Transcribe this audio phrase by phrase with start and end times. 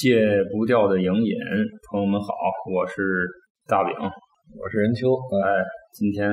[0.00, 0.16] 戒
[0.50, 1.36] 不掉的影瘾，
[1.90, 2.32] 朋友们好，
[2.72, 3.28] 我是
[3.68, 5.12] 大饼，我是任秋。
[5.12, 5.60] 哎，
[5.92, 6.26] 今天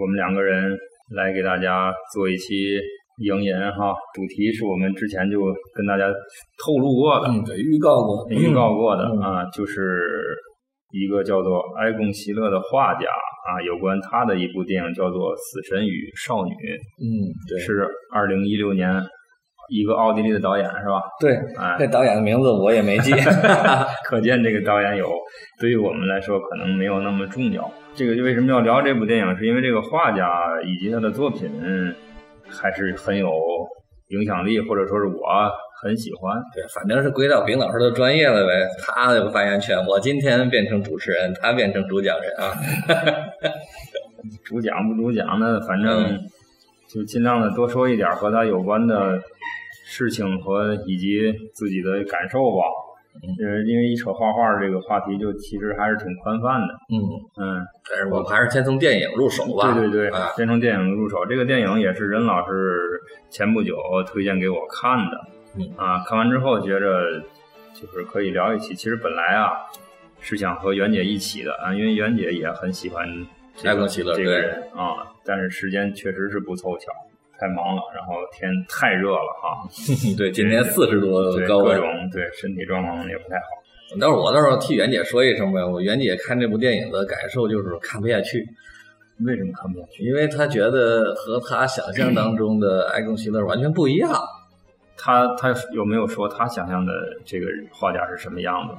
[0.00, 0.72] 我们两个人
[1.14, 2.80] 来给大家做一期
[3.26, 5.38] 影瘾哈，主题是我们之前就
[5.74, 6.08] 跟大家
[6.64, 10.02] 透露过的，嗯，对，预告过，预告过的嗯啊，就是
[10.92, 16.52] 一个叫做埃贡·席勒的画家啊，有关他的一部电影叫做《死神与少女》，
[17.04, 17.04] 嗯，
[17.50, 18.88] 对，是二零一六年
[19.68, 21.02] 一个奥地利的导演是吧？
[21.20, 23.12] 对，哎，这导演的名字我也没记。
[24.04, 25.10] 可见这个导演有
[25.60, 27.70] 对于我们来说可能没有那么重要。
[27.94, 29.36] 这个为什么要聊这部电影？
[29.36, 30.26] 是因为这个画家
[30.64, 31.50] 以及他的作品
[32.48, 33.30] 还是很有
[34.08, 35.50] 影响力，或者说是我
[35.82, 36.34] 很喜欢。
[36.54, 39.76] 对，反正是归到丙老师的专业了呗，他有发言权。
[39.86, 42.54] 我今天变成主持人，他变成主讲人啊。
[44.44, 46.20] 主讲不主讲的，反正嗯
[46.88, 49.20] 就尽量的多说一点和他有关的
[49.90, 52.62] 事情和以及自己的感受吧。
[53.42, 56.74] 呃，因为一扯画画这个话题，就其实还是挺宽泛的。
[56.92, 57.00] 嗯，
[57.40, 59.72] 嗯，但是我们还是先从电影入手吧。
[59.72, 61.24] 对对对，啊，先从电影入手。
[61.26, 63.76] 这个电影也是任老师前不久
[64.06, 65.26] 推荐给我看的。
[65.56, 67.18] 嗯啊，看完之后觉着
[67.72, 68.74] 就是可以聊一起。
[68.74, 69.50] 其实本来啊
[70.20, 73.04] 是想和袁姐一起的啊，因为袁姐也很喜欢
[73.56, 74.94] 这个这个人啊，
[75.24, 76.92] 但是时间确实是不凑巧，
[77.38, 79.62] 太忙了，然后天太热了哈，
[80.18, 81.76] 对，今天四十多对高温。
[81.76, 83.46] 各种对身体状况也不太好。
[84.00, 88.44] 到时候我到时候替袁姐说一声呗，我袁姐看这部电影的感受就是看不下去，
[89.24, 90.02] 为什么看不下去？
[90.04, 94.10] 因为她觉得和她想象当中的爱更希勒完全不一样。
[94.98, 96.92] 他他有没有说他想象的
[97.24, 98.74] 这个画家是什么样子？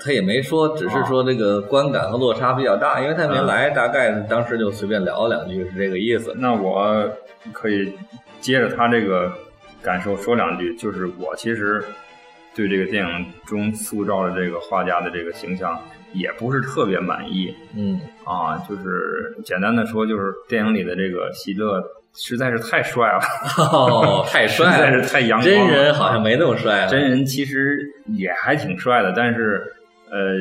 [0.00, 6.34] 他也没说，只是说这个观感和落差比较大，因为他没来，大概当时就随便聊了两句，是这个意思。
[6.38, 7.08] 那我
[7.52, 7.92] 可以
[8.40, 9.30] 接着他这个
[9.82, 11.84] 感受说两句，就是我其实
[12.56, 15.80] 对这个电影中塑造的这个画家的这个形象
[16.12, 21.80] 也不是特别满意嗯，啊，就是简单的说，就是电影里的这个希勒
[22.14, 23.20] 实在是太帅了，
[23.72, 26.88] 哦，太实在帅了，是太阳光了，真人好像没那么帅了。
[26.88, 27.78] 真人其实
[28.16, 29.62] 也还挺帅的，但是
[30.10, 30.34] 呃，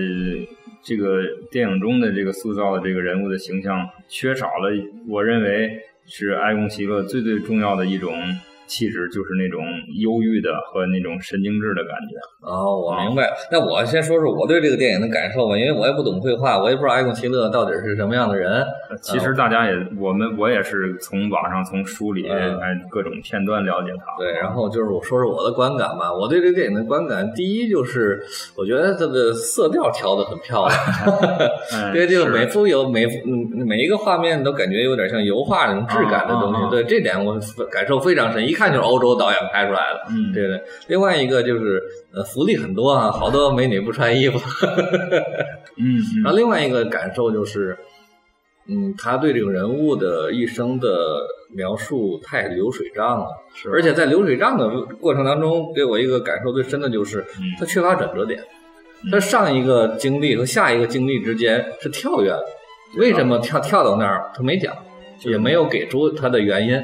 [0.84, 4.70] 这个电影中的这个塑造的这个人物的形象缺少了，
[5.10, 5.72] 我认为
[6.06, 8.14] 是埃贡希勒最最重要的一种
[8.68, 9.64] 气质，就是那种
[10.00, 12.16] 忧郁的和那种神经质的感觉。
[12.42, 13.34] 哦，我明白了。
[13.52, 18.62] 那我先说说我对这个电影的感受吧，因为我也不懂绘画，我也不知道埃贡奇勒到底是什么样的人。
[18.90, 24.06] 呃其实大家也，我们我也是从网上从书里嗯哎各种片段了解他。
[24.18, 26.14] 对，然后就是我说说我的观感吧。
[26.14, 28.22] 我对这个电影的观感，第一就是
[28.58, 30.80] 我觉得它的色调调的很漂亮。
[31.74, 36.70] 嗯对，就是每幅有每幅嗯每一个画面都感觉有点像油画那种质感的东西。
[36.70, 37.40] 对，这点我
[37.72, 40.06] 感受非常深，一看就是欧洲导演拍出来的。
[40.12, 41.82] 嗯，对对，另外一个就是
[42.14, 44.38] 呃福利很多啊，好多美女不穿衣服。
[45.76, 47.76] 嗯嗯然后另外一个感受就是，
[48.68, 50.88] 嗯，他对这个人物的一生的
[51.56, 53.26] 描述太流水账了，
[53.56, 54.70] 是而且在流水账的
[55.02, 58.40] 过程当中，给我一个感受最深的就是嗯他缺乏转折点，
[59.12, 62.46] 他上一个经历和下一个经历之间是跳跃的，
[62.98, 64.76] 为什么跳跳到那儿他没讲，
[65.26, 66.80] 也没有给出他的原因。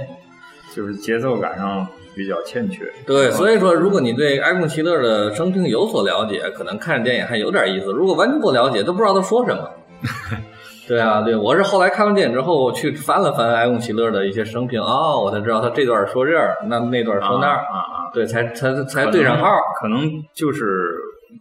[0.76, 2.84] 就是节奏感上比较欠缺。
[3.06, 9.70] 对，所以说，如果你对埃贡希勒的生平有所了解，可能看着电影还有点意思；如果完全不了解，都不知道他说什么。
[10.88, 19.48] 对啊，对，我是后来看完电影之后去翻了翻埃贡希勒的一些生平，哦，我才知道他这段说这儿，那那段说那儿，啊啊啊，对，才才才对上号。
[19.80, 20.64] 可能就是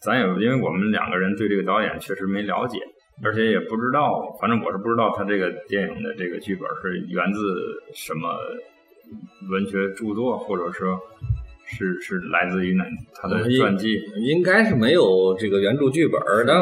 [0.02, 2.78] 咱也因为我们两个人对这个导演确实没了解，
[3.24, 7.40] 而且也不知道，反正我是不知道他这个电影的这个剧本是源自
[7.94, 8.28] 什么
[9.50, 10.98] 文学著作，或者说
[11.66, 12.84] 是是来自于哪
[13.14, 14.00] 他的传记。
[14.20, 16.54] 应该是没有这个原著剧本的。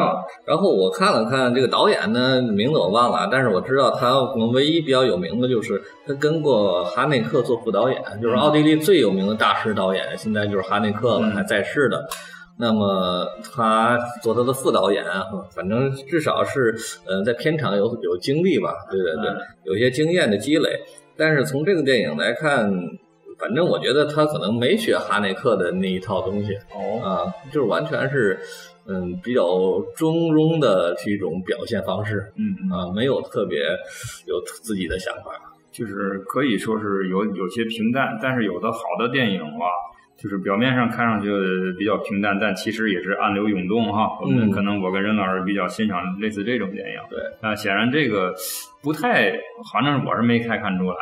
[0.45, 12.05] 然后我看了看这个导演呢，名字我忘了，但是我知道他可能唯一比较有名的就是他跟过哈内克做副导演，就是奥地利最有名的大师导演，现在就是哈内克了，嗯还在世的。
[12.59, 13.23] 那么
[13.53, 15.05] 他做他的副导演，
[15.55, 20.69] 反正至少是呃在片场有有经历吧，对对对嗯，有一些经验的积累。
[21.17, 22.71] 但是从这个电影来看，
[23.39, 26.53] 反正我觉得他可能没学哈内克的那一套东西。
[26.73, 28.39] 哦，啊，就是完全是
[28.87, 29.43] 嗯比较
[29.95, 33.59] 中庸的一种表现方式嗯嗯，啊，没有特别
[34.25, 35.31] 有自己的想法。
[35.71, 39.65] 就是可以说是有有些平淡，但是有的好的电影吧。
[40.17, 41.29] 就是表面上看上去
[41.77, 44.17] 比较平淡，但其实也是暗流涌动哈。
[44.19, 46.99] 我们嗯可能我跟任老师比较欣赏类似这种电影。
[47.09, 48.33] 对，啊，显然这个
[48.81, 49.31] 不太，
[49.71, 50.95] 反正我是没太看出来。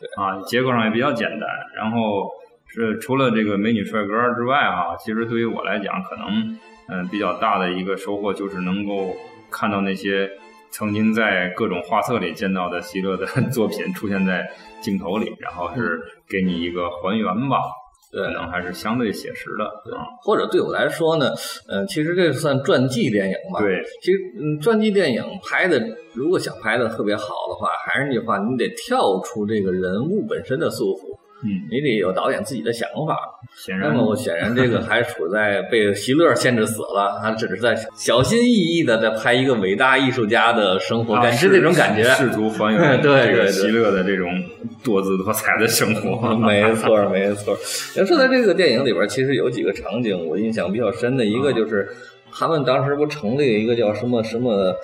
[0.00, 2.28] 对啊，结构上也比较简单，然后
[2.66, 6.58] 是除了这个美女帅哥之外哈，其实对于我来讲，可能
[6.88, 9.14] 嗯比较大的一个收获就是能够
[9.50, 10.30] 看到那些
[10.70, 17.58] 曾经在各种画册里见到的希勒的 作品出现在镜头里，然后是给你一个还原吧。
[18.12, 19.94] 对可能还是相对写实的对。
[20.22, 21.32] 或者对我来说呢，
[21.68, 25.82] 嗯，其实这算传记电影吧。，对，其实嗯，传记电影拍的，
[26.14, 31.11] 如果想拍的特别好的话，还是那句话，你得跳出这个人物本身的束缚，
[31.44, 33.16] 嗯，你得有导演自己的想法。
[33.54, 42.04] 显然那么我显然这个还处在 被席勒限制死了，他只是在小心翼翼的在拍一个伟大艺术家的生活，啊感是那种感觉。
[42.14, 44.28] 试图还原对对对这个希勒的这种
[44.82, 46.34] 多姿多彩的生活。
[46.38, 47.56] 没错，没错。
[47.96, 51.86] 要说在这个电影里边，其实有几个场景我印象比较深的，一个就是
[52.32, 54.74] 他们当时不成立一个叫什么什么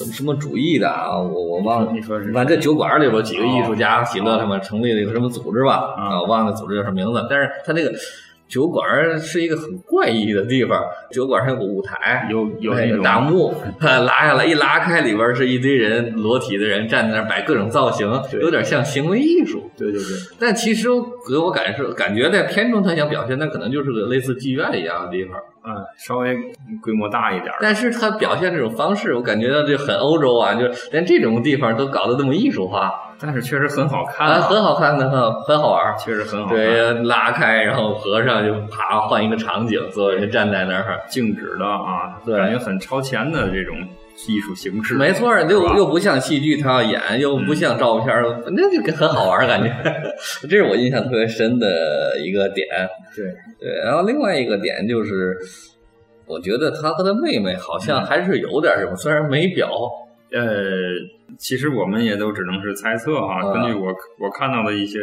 [0.00, 1.92] 什么什么主义的啊，我我忘了。
[1.92, 5.94] 你说是反正酒馆里边几个艺术家，喜乐他们成立了一个什么组织吧？
[5.98, 7.26] 嗯啊，我忘了组织叫什么名字。
[7.28, 7.92] 但是他那个
[8.48, 10.82] 酒馆是一个很怪异的地方，
[11.12, 18.10] 酒馆上有个舞台，有有那个大幕 拉下来，一拉开，里边是一堆人裸体的人站在那儿摆各种造型，
[18.40, 19.70] 有点像行为艺术。
[19.76, 20.88] 对对对，但其实
[21.28, 25.36] 给我感受感觉在片中他想表现，那可能就是个类似妓院一样的地方。
[25.62, 26.34] 嗯，稍微
[26.82, 27.58] 规模大一点儿。
[27.60, 32.90] 但是他表现这种方式，我感觉到这很欧洲啊，就连这种地方都搞得这么艺术化
[33.20, 35.94] 但是确实很好看啊，很好看的，很很好玩儿。
[35.98, 36.56] 确实很好看。
[36.56, 40.98] 对，拉开，然后合上就啪换一个场景，所有人站在那儿。
[41.10, 43.76] 静止的啊，对感觉很超前的这种
[44.28, 44.94] 艺术形式。
[44.94, 49.70] 没错儿，又又不像戏剧，他要演，又不像照片儿，反正就很好玩儿，感觉。
[50.48, 52.66] 这是我印象特别深的一个点。
[53.14, 53.24] 对
[53.60, 55.36] 对，然后另外一个点就是，
[56.26, 59.70] 我觉得他和他妹妹好像还是有点什么，虽然没表。
[60.32, 60.46] 呃，
[61.38, 63.88] 其实我们也都只能是猜测哈、啊根据我
[64.20, 65.00] 我看到的一些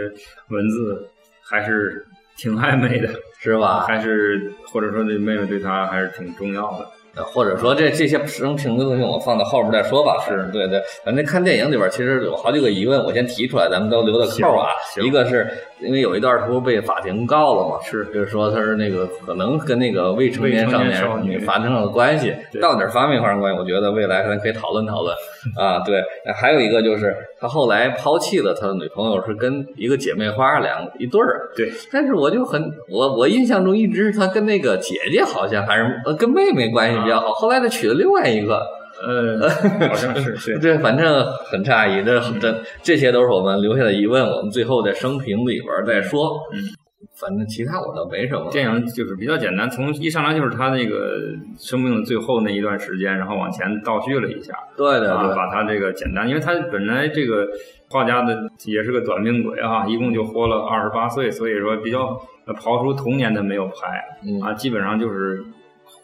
[0.50, 1.06] 文字，
[1.42, 2.06] 还是
[2.38, 3.10] 挺暧昧的，
[3.40, 3.81] 是吧？
[3.81, 6.88] 还是或者说这妹妹对他还是挺重要的。
[7.18, 10.24] 呃或者说这这些生平的东西，我放到后边再说吧。
[10.28, 14.69] 是对对，反正看电影里边其实有好几个疑问，我先提出来，咱们都留到扣啊。
[15.04, 23.59] 一个是因为有一段他不是被法庭告了嘛，是就是说他是那个可能跟那个未成年少年少女发生了关系，到底儿发没发生关系？
[23.59, 25.15] 我觉得未来咱可以讨论讨论
[25.57, 25.79] 啊。
[25.85, 26.01] 对，
[26.33, 31.50] 还有一个就是他后来抛弃了他的女朋友，是跟一个姐妹花两一对儿。
[31.56, 38.65] 对，但是我就很我我印象中一直是他跟那个姐姐好像还是呃跟妹妹关系比较好，后来他娶了另外一个，
[39.05, 39.49] 呃，
[39.89, 40.77] 好像是对。
[40.79, 46.39] 反正很诧异，这这这些都是我们留下的疑问，我们最后在生平里边再说。
[46.53, 46.57] 嗯，
[47.19, 48.49] 反正其他我倒没什么。
[48.51, 51.19] 电影就是比较简单，从一上来就是他那个
[51.57, 57.47] 生命的最后那一段时间，然后往前倒叙了一下，对对啊，对，把他这个简单，因为他本来这个
[57.89, 58.35] 画家的
[58.65, 65.44] 也是个短命鬼啊，一共就活了二十八岁，所以说比较呃刨除童年的没有拍嗯啊，基本上就是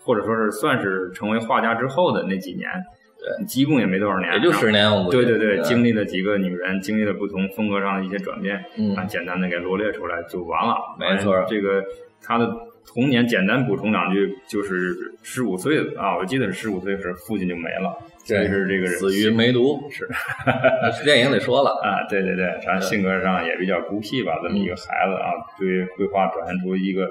[0.04, 2.70] 或者说是算是成为画家之后的那几年，
[3.18, 10.76] 对，一共也没多少年，也就十年，我对对对，经历了几个女人，经历了不同风格上的一些转变，嗯啊，简单的给罗列出来就完了。
[11.00, 11.84] 没错这个
[12.22, 12.54] 他的
[12.86, 21.70] 童年简单补充两句，就是十五岁啊，我记得是十五岁时父亲就没了，所以是这个人死于梅毒， 是电影里说了。
[21.82, 27.08] 啊，对对对，他性格上也比较孤僻吧，这么一个孩子啊，对绘画表现出一个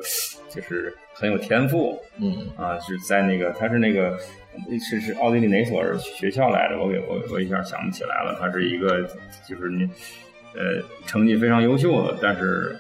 [0.51, 4.19] 就是很有天赋嗯啊，是在那个他是那个
[4.81, 6.79] 是是奥地利哪所学校来着？
[6.79, 9.03] 我给我我一下想不起来了，他是一个
[9.49, 9.85] 就是你
[10.55, 12.77] 呃成绩非常优秀的，但是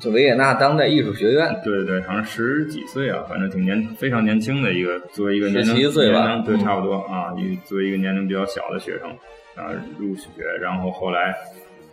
[0.00, 9.10] 就维也纳当代艺术学院，对对对，好像十几岁啊，反正挺年非常年轻的一个，作为一个年龄17岁吧对，嗯差不多啊，一作为一个年龄比较小的学生
[9.54, 10.28] 啊入学，
[10.60, 11.34] 然后后来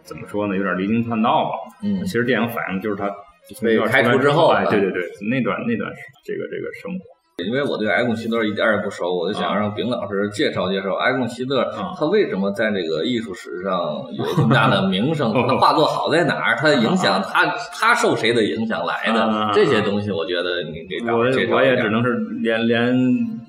[0.03, 1.75] 怎么说呢，有点离经叛道吧。
[1.84, 3.13] 嗯其实电影反映就是他
[3.61, 5.91] 被从开除之后对对对，那段那段
[6.25, 15.31] 这个这个生活，因为我对埃贡希勒一点也不熟，我就想让丙老师介绍介绍埃贡希勒啊，他为什么在这个艺术史上有这么大的名声？
[15.47, 16.55] 他画作好在哪儿？
[16.57, 19.51] 他的影响，他他受谁的影响来的啊？
[19.53, 22.93] 这些东西，我觉得你给介绍一下我也只能是连连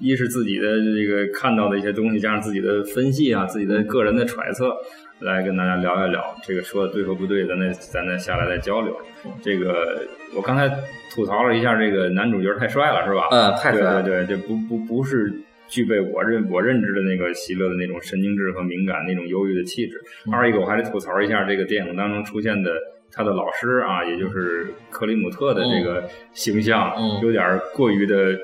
[0.00, 4.74] 一是自己的这个看到的一些东西，加上自己的分析啊，自己的个人的揣测，
[5.20, 6.34] 来跟大家聊一聊。
[6.42, 8.96] 这个说的对和不对，咱再咱再下来再交流。
[9.42, 10.68] 这个我刚才
[11.14, 13.28] 吐槽了一下，这个男主角太帅了，是吧？
[13.30, 15.32] 嗯，太帅了，对对对，这不不不是
[15.68, 20.00] 具备我认我认知的那个希勒的那种神经质和敏感那种忧郁的气质。
[20.26, 22.72] 嗯二一个我还得吐槽一下这个电影当中出现的
[23.12, 28.38] 他的老师啊，也就是克里姆特的这个形象，嗯有点过于的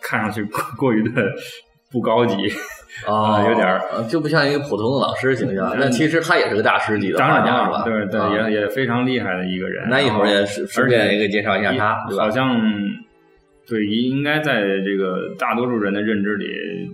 [0.00, 1.32] 看上去过过于的
[1.90, 2.36] 不高级。
[3.06, 5.76] 啊，有点儿，就不像一个普通的老师形象。
[5.78, 7.82] 那其实他也是个大师级的画家，是吧？
[7.84, 9.88] 对对，也也非常厉害的一个人。
[9.88, 12.60] 那一会儿也是顺便也给介绍一下他，好像
[13.68, 16.46] 对，应该在这个大多数人的认知里，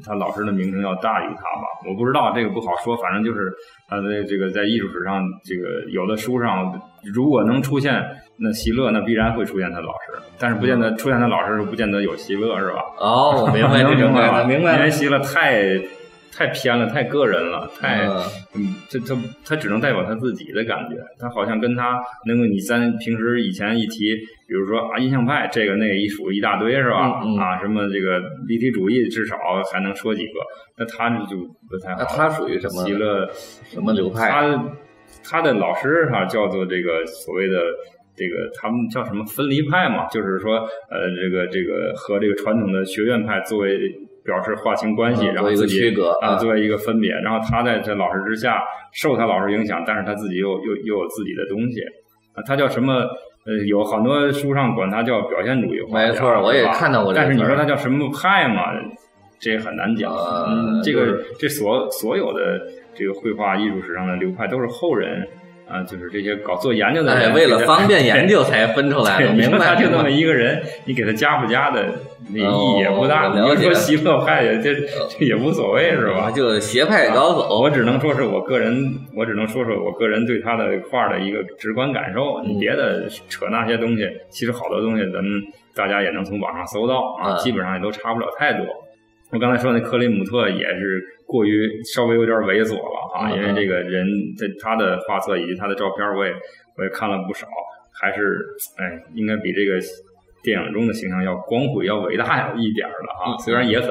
[0.04, 1.88] 他老师的名声要大于他吧？
[1.88, 3.52] 我不知道这个不好说，反正就是
[3.88, 6.80] 他的这个在艺术史上，这个有的书上
[7.14, 8.04] 如果能出现
[8.38, 12.82] 那席勒，那必然会出现他老师，但是不见得出现他老师，不见得有席勒，是吧？
[12.98, 15.80] 哦，我明白， 明白了，明白了，因为席勒太。
[16.36, 18.08] 太偏了，太个人了，太
[18.56, 24.16] 嗯，这他他只能代表他自己的感觉，他好像跟他那个你咱平时以前一提，
[24.48, 27.22] 比如说啊印象派这个那个一数一大堆是吧？
[27.40, 29.36] 啊什么这个立体主义至少
[29.72, 30.32] 还能说几个，
[30.76, 31.36] 那他这就
[31.70, 31.98] 不太好。
[32.00, 32.84] 那他属于什么？
[33.70, 34.28] 什么流派？
[34.28, 34.64] 他
[35.22, 37.60] 他的老师哈叫做这个所谓的
[38.16, 40.56] 这个他们叫什么分离派嘛，就是说
[40.90, 43.78] 呃这个这个和这个传统的学院派作为。
[44.24, 48.62] 表示划清关系，然后自己啊作为一个分别，然后他在这老师之下
[48.92, 51.80] 受他老师影响，但是他自己又又又有自己的东西
[52.34, 53.04] 啊，他叫什么？
[53.46, 57.12] 呃，有很多书上管他叫表现主义画，没错，我也看到过。
[57.12, 58.72] 但是你说他叫什么派嘛？
[59.38, 60.10] 这也很难讲。
[60.10, 62.58] 嗯，这个这所所有的
[62.94, 65.28] 这个绘画艺术史上的流派都是后人。
[65.68, 69.32] 啊，就是这些搞做研究的人，为了方便研究才分出来的。
[69.32, 71.86] 明白，就那么一个人，你给他加不加的
[72.30, 73.28] 那意义也不大。
[73.34, 76.30] 你说西勒派，这这也无所谓，是吧？
[76.30, 82.42] 就邪派高手，我只能说是我个人，我只能说说我个人对他的画的一个直观感受。
[82.44, 85.42] 你别的扯那些东西，其实好多东西咱们
[85.74, 88.66] 大家也能从网上搜到啊，基本上也都差不了太多。
[89.34, 94.06] 我刚才说那克里姆特也是过于稍微有点猥琐了啊，因为这个人
[94.38, 96.32] 在他的画册以及他的照片，我也
[96.78, 97.48] 我也看了不少，
[98.00, 98.38] 还是
[98.78, 99.80] 哎，应该比这个
[100.44, 103.36] 电影中的形象要光辉、要伟大一点的啊。
[103.38, 103.88] 虽然也很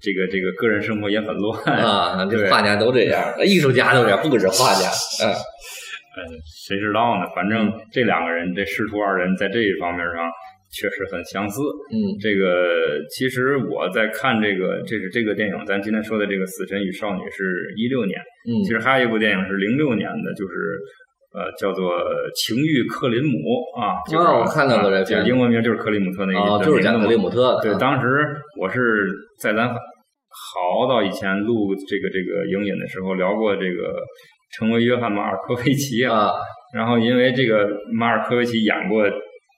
[0.00, 4.88] 这个这个个人生活也很乱啊， 这画家都这样，艺术家都这样，不止画家。
[5.22, 6.32] 嗯，嗯，
[6.66, 7.26] 谁知道呢？
[7.36, 10.30] 反正这两个人，这师徒二人在这一方面上。
[10.72, 11.60] 确实很相似，
[11.92, 20.80] 嗯，这个其实我在看这个，这是这个电影，咱今天说的这个《死神与少女》是一六年，嗯，其实还有一部电影是零六年的，就是
[21.36, 21.92] 呃叫做
[22.34, 23.36] 《情欲克林姆》
[23.80, 27.60] 啊，就是我看到过这个，英文名就是克里姆特那个，就是讲克里姆特的。
[27.60, 28.08] 对，当时
[28.58, 29.06] 我是
[29.38, 33.92] 在咱好早以前录这个这个影引的时候聊过这个
[34.56, 36.32] 成为约翰马尔科维奇啊，
[36.74, 39.04] 然后因为这个马尔科维奇演过。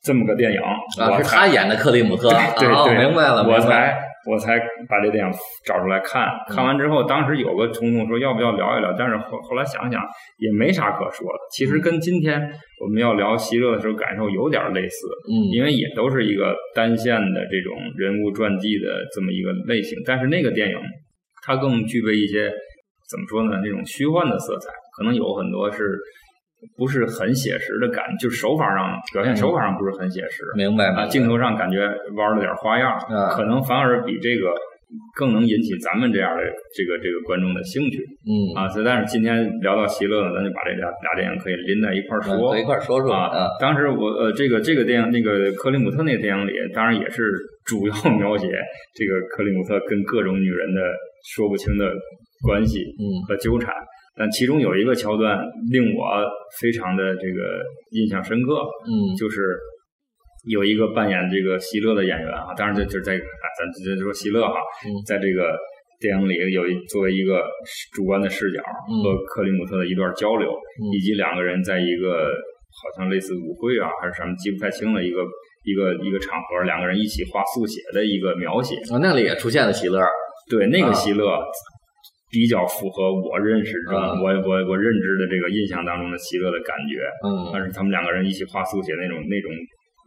[0.05, 3.97] 这么个电影啊，是他演的克里姆特，对对，明白了，我才
[4.31, 5.33] 我才把这电影
[5.65, 6.29] 找出来看。
[6.51, 10.03] 看完之后，当时有个冲动说要不要聊一聊，但是后后来想想
[10.37, 11.39] 也没啥可说的。
[11.51, 12.39] 其实跟今天
[12.83, 20.77] 我们要聊希勒的时候感受有点类似，嗯，因为也都是一个单线的这种人物传记的这么一个类型，但是那个电影
[21.43, 22.53] 它更具备一些
[23.11, 23.59] 怎么说呢？
[23.65, 24.69] 那种虚幻的色彩，
[24.99, 25.99] 可能有很多是。
[26.77, 31.07] 不是很写实的感，就是手法上表现手法上不是很写实，明白啊？
[31.07, 31.79] 镜头上感觉
[32.17, 32.99] 玩了点花样，
[33.31, 34.51] 可能反而比这个
[35.17, 36.43] 更能引起咱们这样的
[36.75, 38.69] 这个这个观众的兴趣，嗯啊。
[38.69, 43.49] 所以，但是今天聊到席勒呢，咱就把这俩俩电影可以拎在一块儿说，一块儿说说啊。
[43.61, 47.23] 当时我呃，这个这个电影，那个克里姆特那个电影里，当然也是
[47.65, 48.49] 主要描写
[48.95, 50.81] 这个克里姆特跟各种女人的
[51.35, 51.91] 说不清的
[52.43, 53.73] 关系，嗯和纠缠。
[54.17, 56.23] 但其中有一个桥段令我
[56.61, 59.43] 非常的这个印象深刻，嗯，就是
[60.47, 64.55] 有一个扮演这个希勒的演员啊，当然这就是在咱直接说希勒哈，
[65.05, 65.59] 在这个
[65.99, 67.43] 电影里有一作为一个
[67.93, 68.63] 主观的视角
[69.03, 70.49] 和克里姆特的一段交流，
[70.93, 72.31] 以及两个人在一个
[72.71, 75.23] 好像类似舞会啊还是什么记不太清的一个
[75.65, 79.99] 一个一个场合，两个人一起画速写的一个描写啊，那里也出现了希勒，
[80.49, 81.43] 对那个希勒。
[82.35, 89.53] 比较符合我认识中我我我认知的这个印象当中的希勒的感觉，嗯，但是他们两个人一起画速写那种那种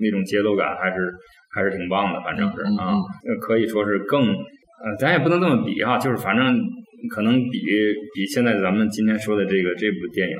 [0.03, 1.09] 那种节奏感还是
[1.55, 2.99] 还是挺棒的，反正是啊，
[3.39, 6.59] 可以说是更呃，咱也不能这么比哈，就是反正
[7.15, 7.63] 可能比
[8.13, 10.37] 比现在咱们今天说的这个这部电影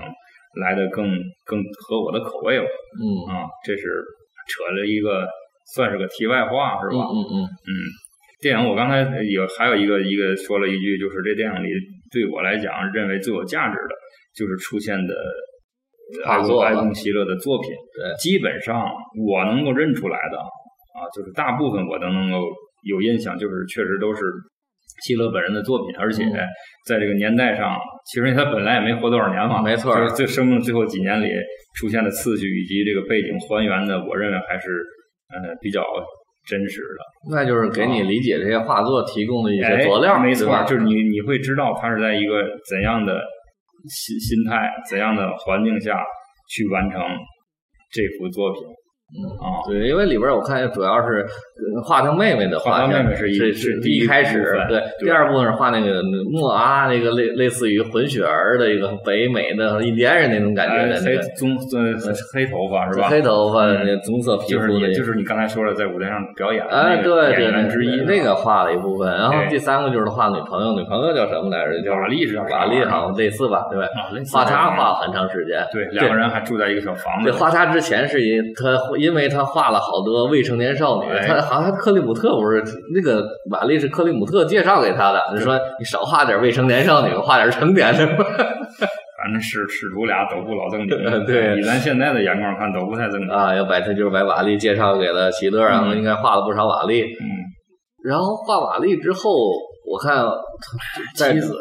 [0.62, 1.08] 来的更
[1.46, 2.66] 更合我的口味了，
[3.00, 3.32] 嗯。
[3.32, 4.04] 啊，这是
[4.50, 5.26] 扯了一个
[5.74, 7.08] 算是个题外话是吧？
[7.08, 7.34] 嗯嗯。
[7.48, 7.72] 嗯。
[8.40, 11.70] 电影我刚才有还有一个一个说了一句，就是这电影里
[12.12, 13.96] 对我来讲认为最有价值的，
[14.36, 15.16] 就是出现的
[16.24, 17.72] 画作爱贡希勒的作品。
[17.72, 18.86] 对，基本上
[19.26, 22.46] 我能够认出来的啊，就是大部分我都能够
[22.84, 24.22] 有印象，就是确实都是
[25.04, 26.24] 希勒本人的作品，而且
[26.86, 27.76] 在这个年代上，
[28.06, 31.28] 其实他本来也没活多少年嘛，没错，就是最生命最后几年里
[31.80, 34.70] 出现的次序以及这个背景还原的，我认为还是
[35.34, 35.84] 呃比较。
[36.48, 37.36] 真实的。
[37.36, 43.22] 那就是给你理解这些画作提供的一些佐料，哎没错，就是你你会知道他是在一个怎样的
[43.90, 46.02] 心心态、怎样的环境下
[46.50, 47.02] 去完成
[47.92, 48.62] 这幅作品。
[49.14, 49.20] 嗯。
[49.40, 63.08] 啊，对，因为里边我看主要是呃画他妹妹的画像，画他妹妹是一是是第一一开始对，第二部分是画那个莫阿那个类类似于混血儿的一个北美的印第安人那种感觉的那个棕呃黑头发是吧？
[63.10, 63.86] 黑头发嗯。
[63.86, 69.48] 那棕色皮就是肤的，你就是你刚才说的在舞台上表演的哎，那个对对之一那个画了一部分，然后哎。
[69.48, 71.82] 第三个就是他画女朋友，女朋友叫什么来着？
[71.82, 73.86] 叫瓦力是叫啥瓦力，好像类似吧，对吧？
[73.96, 82.64] 啊，画她画了很长时间，对两个人还住在一个小房子画她之前是一他，因为他画了好多未成年少女，哎他好像克里姆特不是
[82.94, 88.08] 那个瓦力是克里姆特介绍给他的，就说你少画点未成年少女，画点成年的。
[89.18, 93.30] 反正师师徒俩都不老正经， 对以咱现在的眼光看都不太正经。
[93.30, 97.02] 啊，要把他就是把瓦力介绍给了希勒，然后应该画了不少瓦力。
[97.02, 97.26] 嗯，
[98.06, 99.32] 然后画瓦力之后，
[99.90, 100.24] 我看
[101.16, 101.54] 在妻子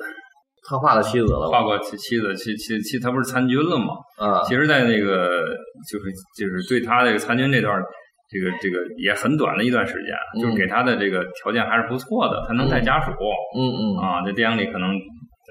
[0.69, 1.49] 他画了妻子了？
[1.49, 3.95] 画过妻妻子妻妻妻，他不是参军了吗？
[4.19, 5.45] 啊，其实，在那个
[5.91, 7.81] 就是就是对他这个参军这段，
[8.29, 13.11] 这个这个也很短的一段时间，嗯就是给他的这个条件还是不错的，他能带家属
[13.57, 14.91] 嗯嗯啊，这电影里可能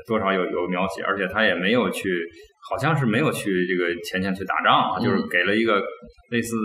[0.08, 2.10] 多少有有描写，而且他也没有去，
[2.70, 5.82] 好像是没有去这个前线去打仗啊，嗯就是给了一个
[6.32, 6.56] 类似。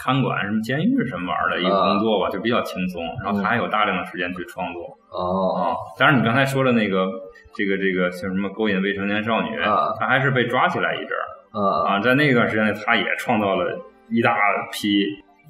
[0.00, 4.96] 看管什么监狱什么玩意儿的一个啊工作吧，就比较轻松，然后他还有大量的时间去创作。
[5.10, 5.58] 哦。
[5.58, 7.04] 啊，当然你刚才说的那个
[7.54, 9.92] 这个这个像什么勾引未成年少女，啊。
[9.98, 11.24] 他还是被抓起来一阵儿。
[11.50, 11.96] 啊。
[11.96, 13.64] 啊，在那段时间内，他也创造了
[14.08, 14.36] 一大
[14.72, 15.04] 批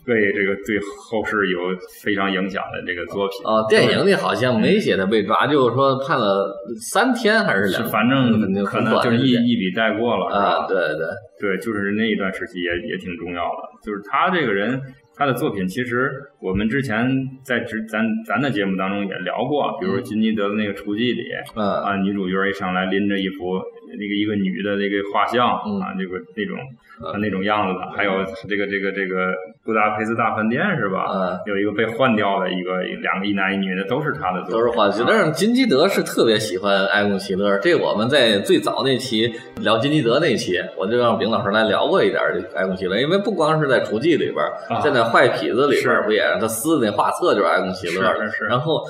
[0.08, 1.58] 对这个对后世有
[2.02, 3.44] 非常影响的这个作品。
[3.44, 6.49] 哦，电影里好像没写他被抓，就是说判了
[6.90, 10.66] 三天还是是两，反正很可能就是一一笔带过了，是啊，吧？
[10.66, 13.68] 对对，对，就是那一段时期也也挺重要的。
[13.84, 14.80] 就是他这个人，
[15.14, 17.06] 他的作品其实我们之前
[17.44, 21.23] 在之咱咱的节目当中也聊过，比如金基德的那个《厨妓》里，
[21.54, 23.60] 嗯啊，女主角一上来拎着一幅
[23.96, 26.56] 那个一个女的那个画像、嗯啊，那个那种、
[27.00, 28.10] 嗯啊那种样子的，还有
[28.48, 29.32] 这个这个这个
[29.64, 31.06] 布达佩斯大饭店是吧？
[31.14, 34.86] 嗯有一个被换掉的一个两个一男一女的，都是他的作品，都是画。
[34.88, 48.82] 啊但是金基德是特别喜欢埃贡希勒，这我们在最早那期聊金基德那期，我就让丙老师来聊过一点这个埃贡希勒，因为不光是在厨记里边，啊在那坏痞子里边是不也是他撕的那画册就是埃贡希勒，是是是然后。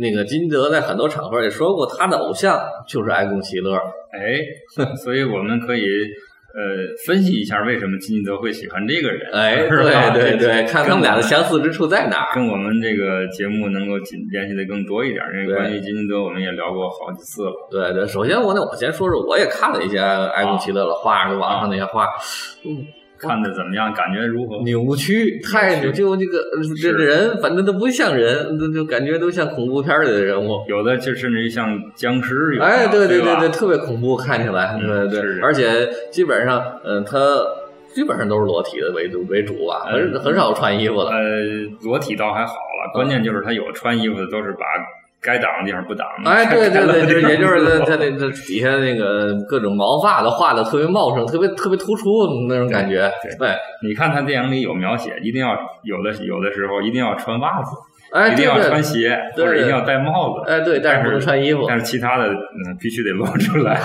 [0.00, 3.74] 那个金基德在很多场合也说过，他的偶像就是埃贡希勒。
[4.12, 4.38] 哎，
[5.02, 5.82] 所以我们可以
[6.54, 6.60] 呃
[7.06, 12.34] 分析一下为什么金基德会喜欢这个人，哎，对对对，看他们俩的相似之处在哪儿。
[12.34, 17.52] 跟我们这个节目能够紧联系的更多一点，因为关于金基德我们也聊过好几次了。
[17.70, 22.06] 对对，首先我呢，我先说说，我也看了一些埃贡希勒的画，就网上那些画，
[22.66, 22.84] 嗯，
[23.22, 23.92] 看的怎么样？
[23.94, 24.58] 感觉如何？
[24.64, 30.64] 扭曲，太扭，就这个呃这个人，反正都不像人，都就感觉都像恐怖片里的人物。
[30.68, 37.18] 有的就甚至于像僵尸一样，哎，对对对对，特别恐怖，看起来，对对对，而且基本上，嗯，他
[37.94, 41.10] 基本上都是裸体的为主为主吧，很嗯很少穿衣服的。
[41.10, 41.20] 呃，
[41.82, 44.64] 裸体倒还好了，关键就是他有穿衣服的，都是把
[45.22, 46.06] 该挡的地方不挡。
[46.24, 52.08] 哎，对对对，就是也就是他他他那这底下那个各种毛发都画的特别茂盛，特别特别突出
[52.48, 53.08] 那种感觉。
[53.22, 53.56] 对对，
[53.86, 57.70] 你看他电影里有描写，一定要有的有的时候一定要穿袜子，
[58.12, 60.50] 哎，一定要穿，鞋，或者一定要戴帽子。
[60.50, 61.66] 哎对，但是不能穿衣服。
[61.68, 63.80] 但是其他的嗯必须得露出来，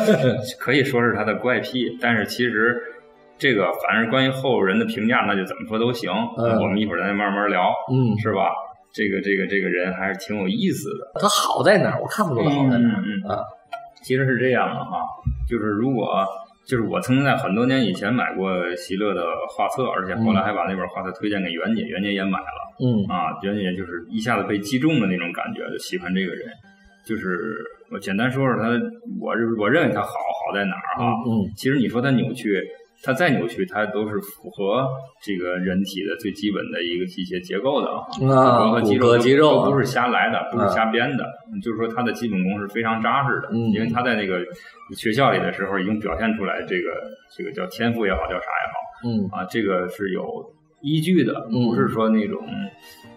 [0.60, 1.96] 可以说是他的怪癖。
[2.00, 2.76] 但是其实
[3.38, 6.10] 这个反正关于后人的评价，那就怎么说都行。
[6.36, 8.50] 嗯我们一会儿再慢慢聊，嗯，是吧？
[8.94, 11.20] 这个这个这个人还是挺有意思的。
[11.20, 12.00] 他好在哪儿？
[12.00, 13.02] 我看不出他好在哪儿。
[13.02, 13.42] 嗯嗯啊，
[14.04, 15.02] 其实是这样的哈，
[15.50, 16.24] 就是如果
[16.64, 26.46] 就是我曾经在很多年以前买过席勒的画册，而且后来还把那本画册推荐给袁姐，袁姐也买了嗯啊，袁姐就是一下子被击中的那种感觉，就喜欢这个人。
[27.04, 28.68] 就是我简单说说他，
[29.20, 31.12] 我认我认为他好好在哪儿哈？
[31.28, 32.58] 嗯其实你说他扭曲，
[33.04, 34.88] 他再扭曲，他都是符合
[35.22, 38.06] 这个人体的最基本的一个一些结构的啊。
[38.10, 41.24] 骨骼和肌肉啊都不是瞎来的，不是瞎编的，
[41.62, 43.48] 就是说它的基本功是非常扎实的。
[43.52, 44.40] 嗯因为他在那个
[44.96, 46.90] 学校里的时候已经表现出来，这个
[47.36, 48.74] 这个叫天赋也好，叫啥也好
[49.06, 50.24] 嗯啊，这个是有
[50.80, 52.40] 依据的，嗯不是说那种。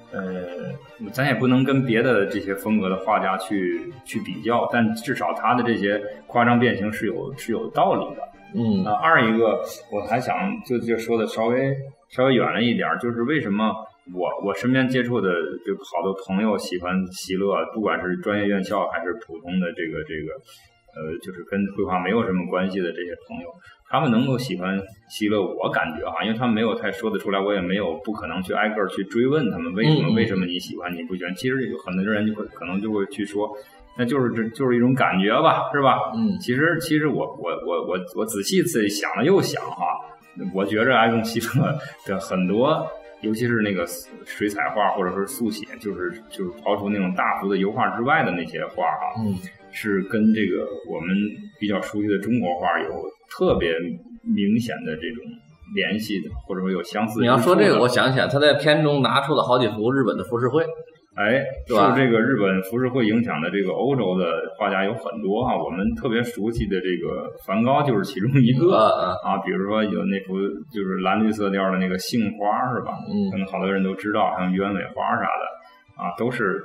[0.09, 8.21] 呃，咱也不能跟别的这些风格的画家去去比较，但至少他的这些夸张变形是有是有道理的。
[8.55, 11.75] 嗯啊，二一个我还想就就说的稍微
[12.09, 13.73] 稍微远了一点儿，就是为什么
[14.13, 15.29] 我我身边接触的
[15.65, 20.33] 就好多朋友喜欢席勒，不管是专业院校还是普通的这个这个
[20.95, 23.49] 呃，就是跟绘画没有什么关系的这些朋友，
[23.87, 31.35] 他们能够喜欢席勒，我感觉哈，因为他们没有太说得出来，我也没有不可能去挨个去追问他们为什么为什么你喜欢你不喜欢。
[31.35, 33.47] 其实有很多人就会可能就会去说，
[33.97, 35.97] 那就是这就是一种感觉吧，是吧？
[36.15, 39.83] 嗯，其实其实我我我我我仔细自己想了又想哈，
[40.53, 42.85] 我觉着爱用希勒的很多，
[43.21, 43.85] 尤其是那个
[44.25, 49.33] 水彩画或者说速写，就是就是刨除那种大幅的油画之外的那些画啊，嗯，
[49.71, 51.15] 是跟这个我们
[51.59, 53.73] 比较熟悉的中国画有特别
[54.21, 55.23] 明显的这种
[55.73, 57.19] 联系的，或者说有相似。
[57.19, 60.63] 你要说这个，我想起来，他在片中拿出了好几幅日本的浮世绘。
[61.17, 69.37] 哎，受这个日本浮世绘影响的这个欧洲的画家有很多啊，我们特别熟悉的这个梵高就是其中一个啊啊。
[69.39, 70.37] 比如说有那幅
[70.71, 72.93] 就是蓝绿色调的那个杏花是吧？
[73.09, 76.61] 嗯可能好多人都知道，像鸢尾花啥的啊，都是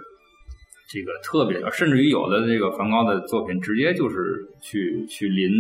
[0.91, 4.17] 这个特别的，甚至于有的这个梵高的作品直接就是
[4.61, 5.51] 去去临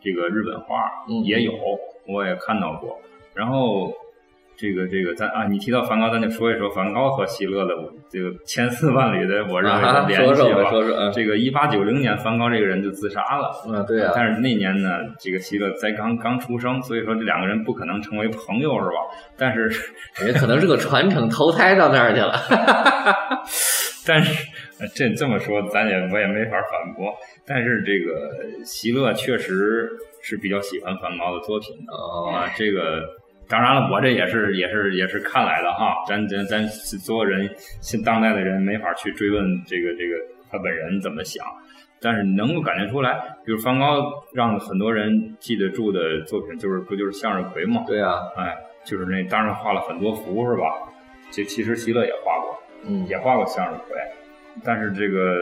[0.00, 1.52] 这个日本画，嗯也有，
[2.06, 2.98] 我也看到过。
[3.34, 3.92] 然后
[4.58, 7.72] 这个这个咱啊，你提到梵高，咱就说一说梵高和席勒的
[8.10, 10.70] 这个千丝万缕的，我认为联系说说吧，吧。
[10.70, 13.52] 说说啊，这个一八九零年，梵高这个人就自杀了。
[13.68, 18.96] 嗯，对啊，但是那年呢，这个席勒才刚刚出生，所以说这两个人不可能成为朋友，是吧？
[19.36, 19.70] 但是
[20.26, 22.34] 也可能是个传承，投胎到那儿去了。
[24.04, 24.44] 但是
[24.80, 27.14] 呃这这么说，咱也我也没法反驳。
[27.46, 29.88] 但是这个席勒确实
[30.20, 32.50] 是比较喜欢梵高的作品的哦，啊。
[32.56, 33.02] 这个
[33.48, 36.04] 当然了，我这也是也是也是看来的哈。
[36.06, 37.48] 咱咱咱所有人
[37.80, 40.14] 现当代的人没法去追问这个这个
[40.50, 41.44] 他本人怎么想，
[42.00, 47.84] 但是能够感觉出来，比如梵高让很多人记得住的作品，就是不就是向日葵吗？
[47.86, 50.64] 对啊，哎，就是那当然画了很多幅是吧？
[51.30, 52.58] 这其实席勒也画过。
[52.86, 53.96] 嗯，也画过向日葵，
[54.62, 55.36] 但是这个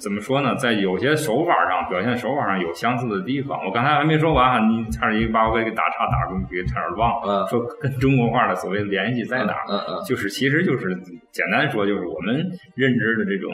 [0.00, 3.58] 怎么说呢，在有些手法上表现手法上有相似的地方。
[3.64, 9.64] 我刚才还没说完哈，你差点一个把我给打岔打过去，差点忘了、嗯说跟中国画的所谓联系在哪儿？
[9.68, 10.94] 嗯嗯就是其实就是
[11.30, 12.36] 简单说，就是我们
[12.74, 13.52] 认知的这种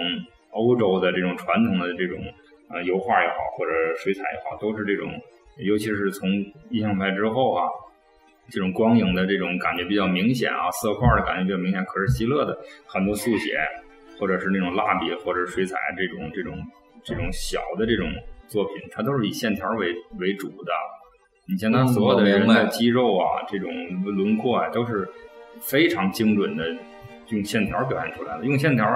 [0.51, 2.19] 欧洲的这种传统的这种
[2.71, 5.13] 呃油画也好，或者水彩也好，都是这种，
[5.59, 6.31] 尤其是从
[6.71, 7.69] 印象派之后啊，
[8.49, 11.85] 这种光影的这种感觉比较明显啊，色块的感觉比较明显。
[11.85, 12.57] 可是希勒的
[12.87, 13.59] 很多速写，
[14.19, 16.57] 或者是那种蜡笔或者水彩这种这种
[17.03, 18.09] 这种小的这种
[18.49, 20.73] 作品，它都是以线条为为主的。
[21.49, 23.69] 你像他嗯所有的人的肌肉啊，这种
[24.05, 25.09] 轮廓啊，都是
[25.61, 26.65] 非常精准的
[27.29, 28.45] 用线条表现出来的。
[28.45, 28.87] 用线条，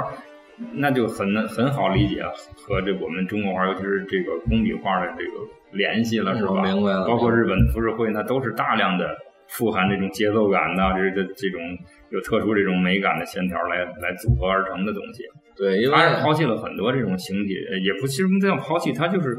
[0.73, 2.23] 那就很很好理解
[2.55, 5.33] 和这我们中国画，尤其是这个工笔画的这个
[5.73, 6.63] 联系了，嗯是吧？
[6.63, 9.17] 明白了包括日本浮世绘，那都是大量的
[9.49, 11.61] 富含这种节奏感的，这这这种
[12.11, 15.25] 有特殊这种美感的线条来来组合而成的东西。
[15.57, 19.37] 对，因为他是抛弃了很多这种形体，呃也不其实不叫抛弃，它就是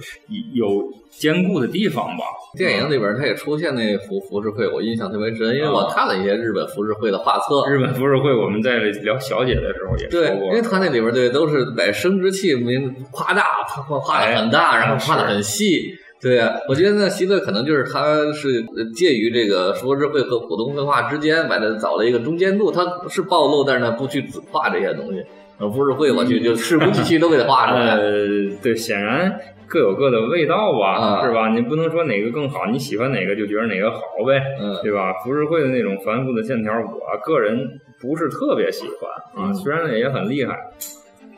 [0.54, 2.24] 有坚固的地方吧。
[2.58, 7.70] 电影里边他也出现那幅浮世绘，我印象特别深，因为我啊看了一些日本浮世绘的画册。
[7.70, 15.94] 日本浮世绘，我们在聊小姐的时候也对说，过，因为他那里边对都是把生殖器明夸大，画画画的很大，哎然后画的很细。
[16.20, 22.72] 对啊，我觉得那希勒可能就是他是呃介于这个浮世绘和普通绘画之间，把它找了一个中间度。
[22.72, 25.24] 他是暴露，但是呢不去只画这些东西。
[25.60, 27.96] 而浮世绘我去就事无巨细都给它画出来。
[27.98, 28.26] 呃，
[28.62, 31.50] 对，显然各有各的味道吧，啊是吧？
[31.50, 35.14] 你不能说哪个更好，你喜欢哪个就觉得哪个好呗，嗯对吧？
[35.24, 37.68] 浮世绘的那种繁复的线条，我个人
[38.00, 40.56] 不是特别喜欢啊，嗯虽然也很厉害，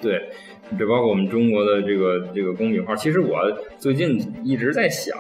[0.01, 0.21] 对。
[0.77, 3.39] 这包括我们中国的这个这个工笔画，其实我
[3.77, 5.17] 最近一直在想，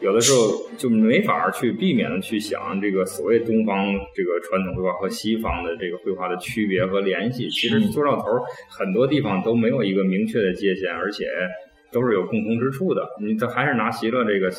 [0.00, 7.48] 有的时候就没法去避免的去想这个所谓东方这个传统绘画和西方的这个绘画的区别和联系。
[7.48, 11.26] 其实嗯说到头儿，很多地方都没有一个明确的界限，而且
[11.90, 13.08] 都是有共同之处的。
[13.20, 14.52] 你这还是拿席勒这个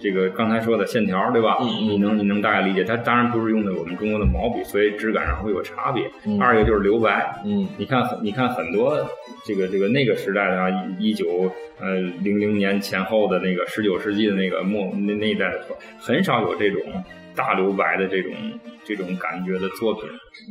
[0.00, 1.56] 这个刚才说的线条，对吧？
[1.60, 2.84] 嗯嗯你能你能大概理解？
[2.84, 6.08] 它当然不是用的我们中国的毛笔，所以质感上会有差别。
[6.24, 8.96] 嗯二一个就是留白，嗯你看很你看很多
[9.44, 15.60] 这个这个那个时代的啊，一九呃零零年前后的那个十九世纪的那个末那那一代的
[15.98, 16.80] 很少有这种
[17.34, 18.32] 大留白的这种
[18.84, 20.04] 这种感觉的作品。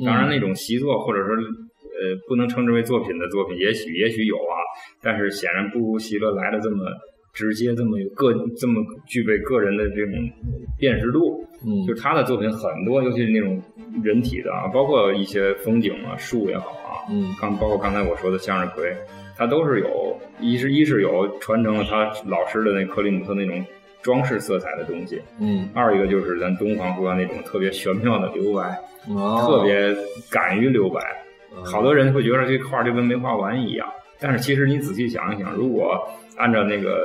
[0.05, 4.55] 当然，那种习作或者说呃不能称之为作品的作品，也许也许有啊，
[5.01, 6.85] 但是显然不如席勒来的这么
[7.37, 10.13] 直接，这么有个这么具备个人的这种
[10.79, 11.43] 辨识度。
[11.65, 13.61] 嗯就是他的作品很多，尤其是那种
[14.03, 18.95] 人体的啊，包括一些风景啊、树也好啊，嗯刚包括刚才我说的向日葵，
[19.35, 23.63] 它都是有一是一是有传承了他老师的那克里姆特那种
[24.03, 29.95] 装饰色彩的东西，嗯，二一个就是咱东方绘画那种特别玄妙的留白，哦特别
[30.29, 30.99] 敢于留白。
[31.55, 33.87] 嗯好多人会觉得这画就跟没画完一样，
[34.19, 35.97] 但是其实你仔细想一想，如果
[36.35, 37.01] 按照那个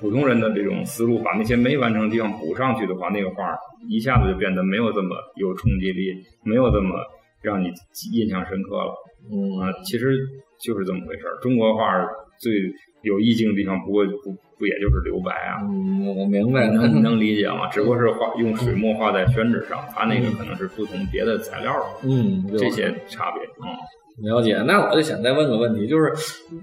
[0.00, 3.54] 普通人的这种思路，把那些没完成的地方补上去的话，那个画
[3.88, 6.96] 一下子就变得没有这么有冲击力，没有这么
[7.42, 7.70] 让你
[8.12, 8.94] 印象深刻了。
[9.30, 10.16] 嗯啊，其实
[10.60, 11.36] 就是这么回事儿。
[11.42, 11.84] 中国画
[12.38, 12.52] 最
[13.02, 15.58] 有意境的地方，不过不不也就是留白啊？
[15.62, 17.68] 嗯，我明白，能 能理解吗？
[17.68, 23.42] 只不过是画用水墨画在宣纸上，它那个可能是不同别的材料的，嗯，这些差别。
[23.64, 23.74] 嗯，
[24.22, 24.56] 了解。
[24.66, 26.12] 那我就想再问个问题，就是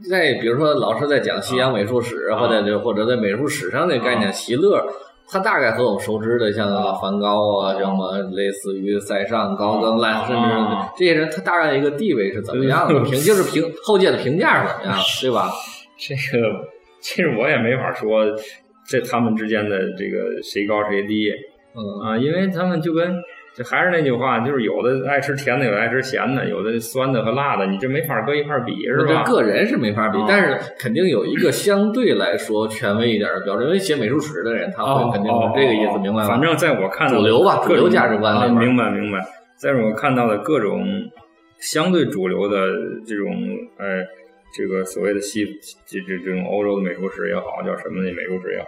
[0.10, 4.84] 在比如说老师在讲西洋美术史，啊或者就或者在美术史上那概念，席勒。
[5.26, 10.50] 他大概和我们熟知的，像梵高啊，什么类似于塞尚、高更、赖，甚至
[10.98, 13.00] 这些人，他大概一个地位是怎么样的？
[13.10, 15.50] 评就是评后界的评价是怎么样的，对吧？
[15.98, 16.50] 这个
[17.00, 18.26] 其实我也没法说，
[18.86, 21.32] 这他们之间的这个谁高谁低，
[21.74, 23.16] 嗯啊，因为他们就跟。
[23.56, 29.24] 这还是那句话，就是有的爱吃甜的，有的爱吃咸的，有的酸的和辣的，你这没法搁一块比，是吧？
[29.24, 36.28] 个人是没法比，哦但是肯定有一个相对来说权威一点的标准，因为写美术史的人他会肯定是这个意思，明白吗？
[36.28, 39.20] 反正在我看到主流吧，主流价值观啊，明白明白。
[39.56, 40.84] 在我看到的各种
[41.60, 42.68] 相对主流的
[43.06, 43.32] 这种，
[43.78, 44.04] 呃，
[44.58, 45.46] 这个所谓的西
[45.86, 48.66] 这这这种欧洲的美术史也好，叫什么的美术史也好。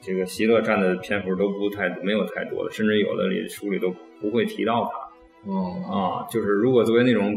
[0.00, 5.50] 这个席勒占的篇幅都不太没有太多的，甚至有的里书里都不会提到他。
[5.50, 7.32] 哦啊，就是如果作为那种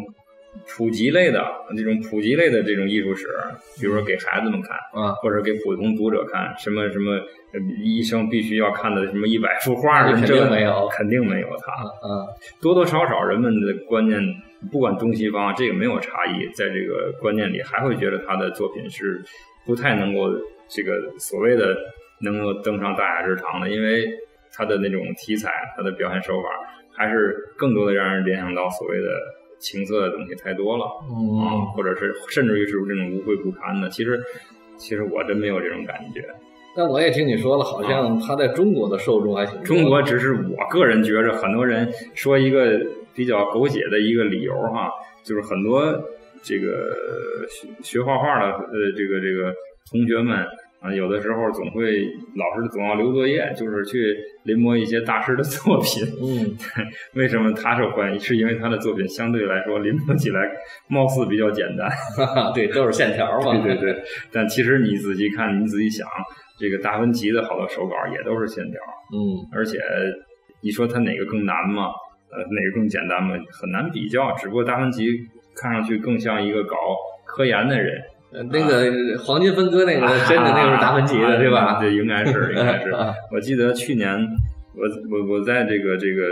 [0.67, 1.43] 普及类的
[1.76, 3.28] 那种普及类的这种艺术史，
[3.80, 7.19] 比如说给孩子们看啊，或者给普通读者看，什么什么
[7.82, 11.71] 医生必须要看的什么一百幅画，肯定没有，肯定没有他。
[12.04, 12.28] 嗯，
[12.60, 14.19] 多多少少人们的观念，
[14.71, 19.24] 不管东西方，这个没有差异，在这个观念里还会觉得他的作品是
[19.65, 20.30] 不太能够
[20.67, 21.78] 这个所谓的。
[22.21, 24.07] 能够登上大雅之堂的，因为
[24.53, 26.49] 他的那种题材，他的表现手法，
[26.93, 29.07] 还是更多的让人联想到所谓的
[29.60, 33.89] 情色的东西太多了，嗯，啊，或者是甚至于是这种污秽不堪的。
[33.89, 34.21] 其实，
[34.77, 36.23] 其实我真没有这种感觉。
[36.75, 39.65] 但我也听你说了，好像他在中国的受众还挺多。
[39.65, 42.79] 中国只是我个人觉着，很多人说一个
[43.15, 44.89] 比较狗血的一个理由哈，
[45.23, 45.81] 就是很多
[46.41, 46.91] 这个
[47.49, 49.53] 学学画画的呃这个这个
[49.89, 50.45] 同学们。
[50.81, 52.03] 啊，有的时候总会
[52.35, 56.03] 老师总要留作业，就是去临摹一些大师的 作品。
[56.19, 56.57] 嗯，
[57.13, 58.19] 为什么他受欢迎？
[58.19, 60.41] 是因为他的作品相对来说临摹起来
[60.87, 61.87] 貌似比较简单。
[62.55, 63.57] 对，都是线条嘛。
[63.63, 64.03] 对对对。
[64.31, 66.07] 但其实你仔细看，你仔细想，
[66.57, 68.73] 这个达芬奇的好多手稿也都是线条。
[69.13, 69.45] 嗯。
[69.53, 69.77] 而且
[70.63, 71.91] 你说他哪个更难吗？
[72.31, 73.35] 呃，哪个更简单吗？
[73.51, 74.31] 很难比较。
[74.33, 75.05] 只不过达芬奇
[75.55, 76.75] 看上去更像一个搞
[77.23, 78.01] 科研的人。
[78.31, 81.79] 那个黄金分割那个真的那个是达芬奇的，对吧？
[81.81, 82.93] 对，应该是，应该是。
[83.29, 84.17] 我记得去年
[84.73, 86.23] 我我我在这个这个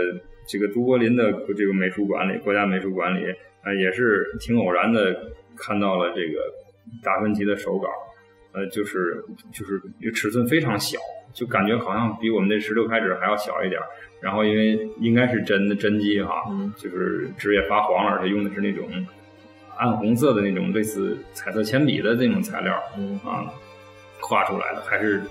[0.46, 3.26] 这个都柏林的这个美术馆里，国家美术馆里
[3.62, 5.14] 啊，也是挺偶然的
[5.58, 6.40] 看到了这个
[7.02, 7.88] 达芬奇的手稿，
[8.52, 9.78] 呃，就是就是
[10.12, 10.98] 尺寸非常小，
[11.34, 13.78] 就感觉好像比我们这十六开纸还要小一点。
[14.22, 16.44] 然后因为应该是真的真机哈，
[16.76, 18.88] 就是纸也发黄了，而且用的是那种。
[19.80, 23.18] 暗红色的那种类似彩色铅笔的那种材料，嗯。
[23.24, 23.50] 啊，
[24.20, 25.22] 画出来的还是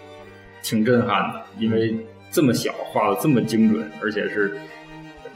[0.62, 1.96] 挺震撼的，因为
[2.32, 4.58] 这么小画的这么精准，而且是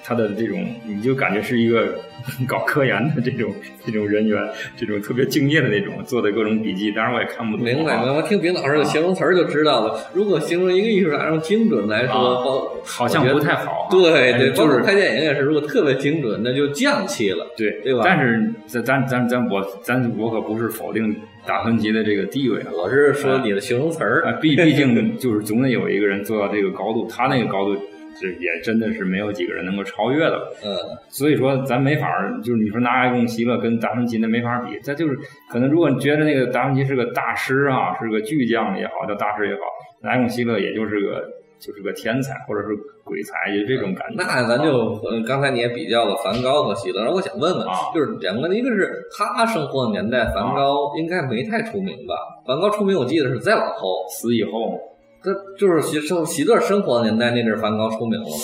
[0.04, 1.96] 他的这种，你就感觉是一个
[2.48, 3.54] 搞科研的这种
[3.86, 4.38] 这种人员，
[4.76, 6.92] 这种特别敬业的那种做的各种笔记。
[6.92, 8.12] 当然我也看不懂，明白明白。
[8.12, 10.06] 我听丙老师的形容词就知道了。
[10.14, 13.88] 如果形容一个艺术家用精准来说，好像不太好。
[13.90, 18.02] 对对，就是拍电影也是，如果特别精准，那就匠气了，对对吧？
[18.04, 24.24] 但是咱咱咱咱我咱我可不是否定达芬奇的这个地位，我是说你的形容词儿。
[24.26, 27.78] 啊，毕毕竟就是总得有一个人做到这个高度，他那个高度。
[28.20, 30.76] 这也真的是没有几个人能够超越的，嗯，
[31.10, 32.08] 所以说咱没法
[32.44, 35.18] 就是你说拿爱贡·席勒跟达芬奇那没法比，他就是
[35.50, 39.62] 可能如果你觉得那个达芬奇是个大师啊，是个巨匠也好，叫大师也好，
[40.04, 41.24] 爱贡·席勒也就是个
[41.60, 42.70] 就是个天才或者是
[43.04, 44.16] 鬼才，就这种感觉。
[44.18, 52.14] 那咱就刚才你也比较了梵高和席勒，我想问问，啊、就是两个，一个是他生活的年代，梵高应该没太出名吧？
[52.46, 54.80] 梵高出名我记得是再往后死以后。
[55.24, 58.36] 他就是席生席勒生活的年代，那阵梵高出名了吗？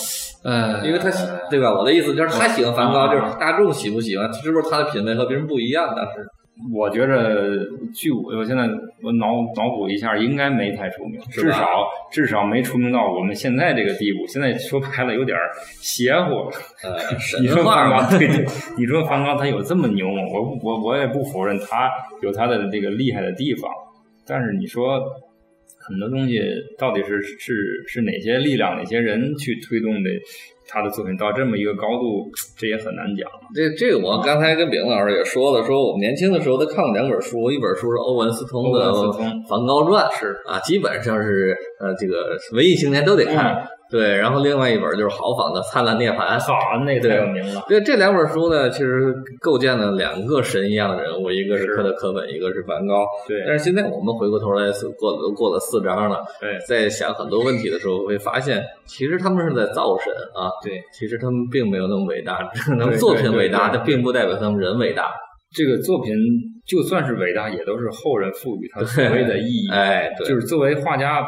[0.42, 1.70] 呃，因为他喜对吧？
[1.72, 5.94] 我的意思就是他喜欢梵高，就是大众喜不喜欢，是不是他的品味和别人不一样？
[5.94, 6.26] 当时
[6.74, 7.58] 我觉着，
[7.94, 8.64] 据我我现在
[9.02, 11.66] 我脑脑补一下，应该没太出名，至少
[12.10, 14.26] 至少没出名到我们现在这个地步。
[14.26, 15.36] 现在说白了有点
[15.82, 16.50] 邪乎。
[16.82, 16.96] 呃，
[17.42, 18.46] 你说梵高对对，
[18.78, 20.22] 你说梵高他有这么牛吗？
[20.32, 21.90] 我我我也不否认他
[22.22, 23.70] 有他的这个厉害的地方，
[24.26, 24.98] 但是你说。
[25.90, 26.40] 很多东西
[26.78, 27.52] 到底是是
[27.88, 30.10] 是哪些力量、哪些人去推动的
[30.68, 33.28] 他的作品到这么一个高度，这也很难讲。
[33.52, 38.90] 这这个我刚才跟炳老师也说了，说我们年轻的时候都看过两本书，一本书是欧文斯通的
[39.48, 43.66] 《梵高传》，是啊，基本上是呃这个文艺青年都得看。
[43.90, 47.60] 对，然后另外一本就是豪仿的《灿烂涅槃》，好，那太有名了。
[47.68, 53.04] 对，这两本书呢，其实构建了两个神一样的人物，一个是科特·科本，一个是梵高。
[53.26, 60.46] 对，但是现在我们回过头来，过了都过了四章了，对，在想很多问题的时候，会发现其实他们是在造神啊。
[60.62, 65.10] 对，其实他们并没有那么伟大， 可能作品伟大，但并不代表他们人伟大。
[65.52, 66.14] 这个作品
[66.64, 69.68] 就算是伟大，也都是后人赋予它所谓的意义。
[69.72, 71.26] 哎，就是作为画家。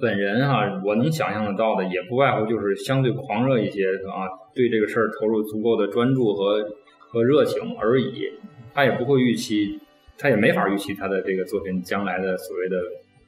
[0.00, 6.66] 本人哈，我能想象得到的，也不外乎就是相对狂热一些啊，对这个事儿投入足够的专注和
[6.98, 8.32] 和热情而已。
[8.72, 9.78] 他也不会预期，
[10.16, 12.80] 他也没法预期他的这个作品将来的所谓的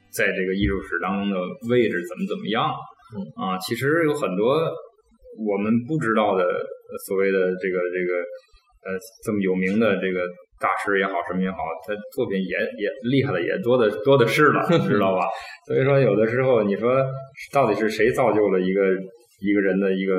[0.09, 1.37] 在这个艺术史当中的
[1.69, 2.71] 位置怎么怎么样。
[3.35, 4.71] 啊，其实有很多
[5.37, 6.43] 我们不知道的
[7.05, 8.13] 所谓的这个这个
[8.85, 10.27] 呃这么有名的这个。
[10.59, 15.25] 大师也好，什么也好，他作品也也厉害的也多的多的是了， 知道吧？
[15.67, 16.91] 所以说，有的时候你说
[17.51, 18.81] 到底是谁造就了一个？
[19.45, 20.13] 一个人的一个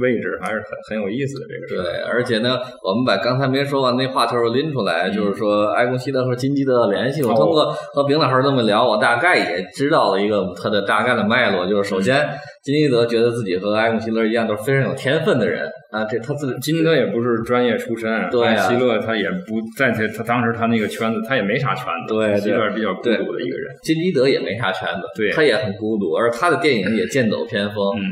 [0.00, 1.76] 位置还是很很有意思的这个事。
[1.82, 7.22] 对，而且呢，我们把刚才没说完那话头拎出来，就是说埃贡希德和金基德的联系。
[7.22, 11.66] 我通过和丙老师这么聊，我大概也知道了一个他的大概的脉络。
[11.66, 12.26] 就是首先，
[12.62, 16.04] 金基德觉得自己和埃贡希勒一样，都是非常有天分的人啊。
[16.04, 23.74] 这他自己金基德也不是专业出身，对希勒他也不在他他当时他那个圈子，他也没啥圈子，对，一段比较孤独的一个人。
[23.82, 28.02] 金基德也没啥圈子，对，他也很孤独，而他的电影也剑走偏锋，嗯。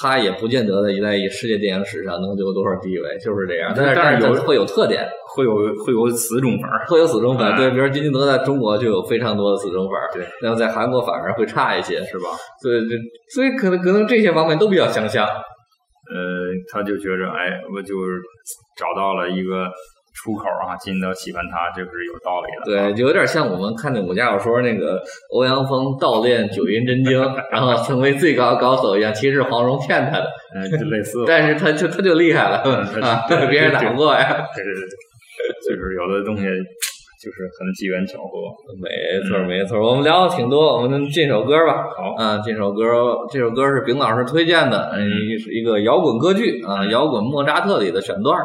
[0.00, 3.72] 他也不见得在在世界电影史上能有多少地位，就是这样。
[3.76, 5.04] 但是但是有会有特点，
[5.34, 5.52] 会有
[5.84, 7.56] 会有死忠粉，会有死忠粉。
[7.56, 10.24] 对，比如金基德在中国就有非常多的死忠粉，对。
[10.42, 12.28] 那么在韩国反而会差一些，是吧？
[12.62, 12.96] 对，对
[13.34, 15.26] 所以可能可能这些方面都比较相像。
[15.26, 18.20] 呃，他就觉着，哎，我就是
[18.76, 19.70] 找到了一个。
[20.12, 22.64] 出口啊，金德喜欢他，这是有道理的。
[22.90, 25.00] 对，就有点像我们看那武侠小说那个
[25.32, 27.18] 欧阳锋盗练九阴真经，
[27.50, 31.24] 然后成为最高高手一样，其实黄蓉骗他的，嗯，就类似。
[31.26, 32.56] 但是他就他就厉害了
[33.00, 34.44] 啊，别人打不过呀。
[34.54, 36.44] 对对对，就是有的东西
[37.20, 38.28] 就是很机缘巧合。
[38.80, 38.88] 没
[39.28, 41.84] 错没错，我们聊的挺多，我们进首歌吧。
[41.94, 42.82] 好，啊，进首歌，
[43.30, 45.04] 这首歌是丙老师推荐的，嗯，
[45.38, 48.36] 是一个摇滚歌剧啊，摇滚莫扎特里的选段。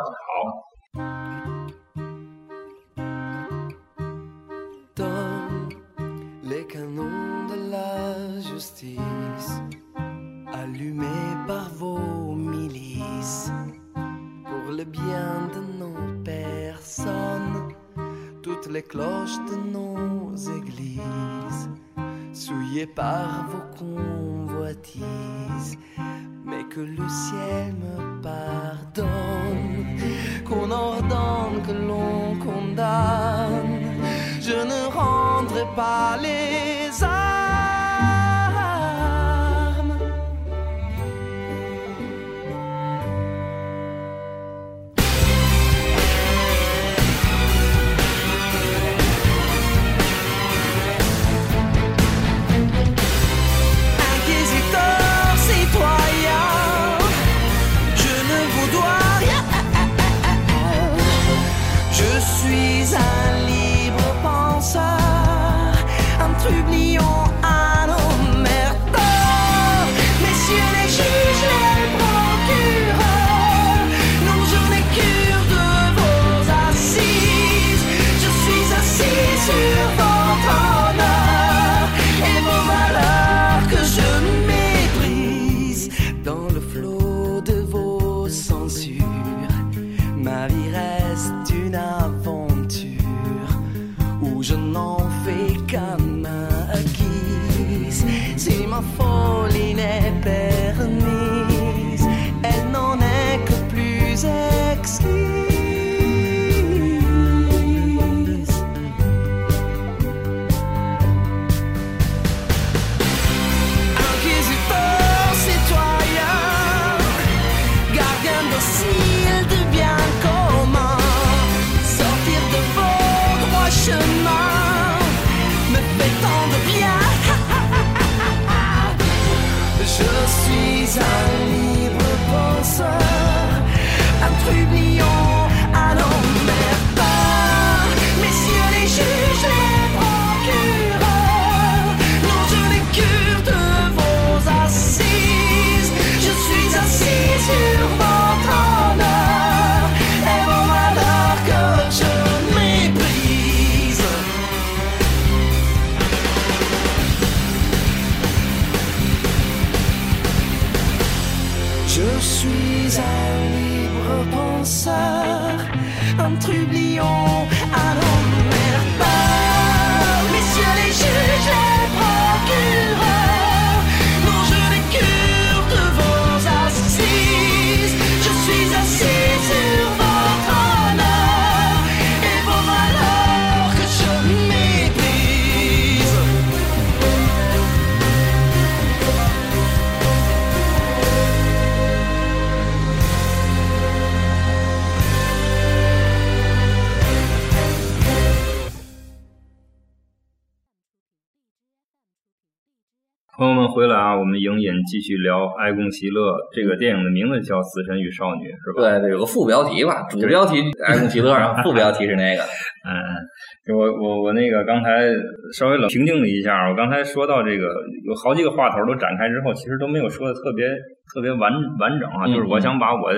[204.96, 208.80] 继续聊《爱共其乐》这个电影的名字叫《死神与少女》，是吧？
[208.80, 212.42] 对对，有个副标题吧，主标题《爱共其乐》，然后副标题是那个。
[212.88, 215.12] 嗯，嗯，我我我那个刚才
[215.52, 217.68] 稍微冷平静了一下，我刚才说到这个
[218.08, 220.70] 有好几个话头都展开之后，其实都没有说的特别
[221.12, 223.12] 特别完完整啊，嗯就是我想把我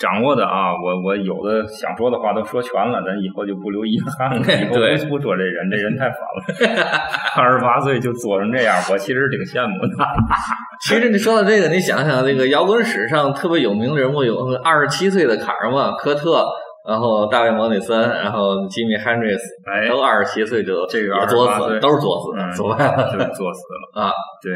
[0.00, 6.88] 掌握的啊，我我有的想说的话都说全了，咱以后就不留遗憾了， 以后对不不说这人，这人太烦了，
[7.36, 9.92] 二十八岁就作成这样，我其实挺羡慕的。
[10.88, 16.46] 其实你说到这个，你想想，那个摇滚史上特别有名的人物有二十七岁的卡尔嘛，科特，
[16.88, 23.10] 然后大卫·莫里森，然后吉米·汉瑞斯，哎，都二十七岁就这个作死，都是作死，嗯，说白了。
[23.14, 23.60] 对，作死
[23.94, 24.12] 了啊！
[24.42, 24.54] 对，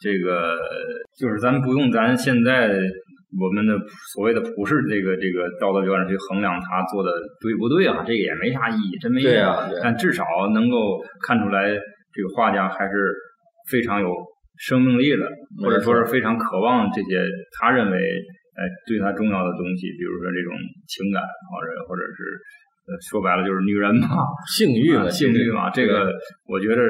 [0.00, 0.54] 这个
[1.18, 2.68] 就是咱不用咱现在
[3.38, 3.76] 我们的
[4.14, 7.10] 所谓的普世这个这个道德标准去衡量他做的
[7.40, 9.26] 对不对啊，这个也没啥意义，真没意义。
[9.26, 10.24] 对啊对但至少
[10.54, 13.14] 能够看出来，这个画家还是
[13.68, 14.08] 非常有
[14.58, 15.28] 生命力的，
[15.62, 17.20] 或者说是非常渴望这些
[17.60, 20.52] 他认为哎对他重要的东西，比如说这种
[20.88, 22.40] 情感，或者或者是
[22.88, 24.08] 呃说白了就是女人嘛，
[24.46, 26.10] 性欲嘛，啊性欲嘛，这个
[26.48, 26.82] 我觉得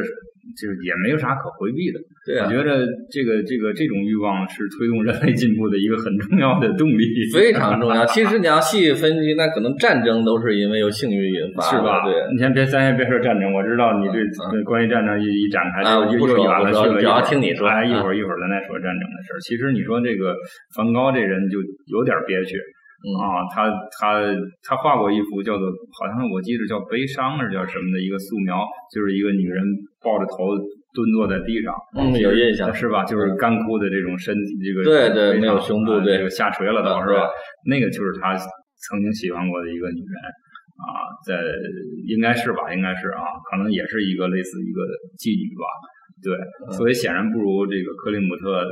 [0.55, 1.99] 就是也没有啥可回避的。
[2.27, 8.05] 对啊我，觉得这个这个这种欲望是推动人类进步的一个很重要的动力，非常重要。
[8.07, 12.05] 其实你要细细分析，那可能战争都是因为有性欲引发，是吧？
[12.05, 12.15] 对。
[12.35, 17.01] 你先别，咱先别说战争，我知道你对嗯对关于战争一一展开，就又又远了去了。
[17.01, 19.39] 主要听你说哎，一啊会儿一会儿咱再说战争的事儿。
[19.41, 20.35] 其实你说这个
[20.75, 22.76] 梵高这人就有点憋屈嗯
[23.15, 24.25] 啊，他他
[24.67, 28.59] 他画过一幅叫做好像我记得叫悲伤还是叫什么的一个素描，
[28.93, 29.63] 就是一个女人
[30.03, 30.57] 抱着头
[30.93, 33.05] 蹲坐在地上，嗯有印象是吧？
[33.05, 37.29] 就是干枯的这种身体，这个对对没有胸部对啊这个下垂了都嗯是吧？
[37.67, 40.17] 那个就是他曾经喜欢过的一个女人
[40.83, 41.39] 啊，在
[42.09, 44.81] 应该是吧，应该是啊，可能也是一个类似一个
[45.17, 45.65] 妓女吧，
[46.23, 46.35] 对，
[46.69, 48.67] 嗯所以显然不如这个克里姆特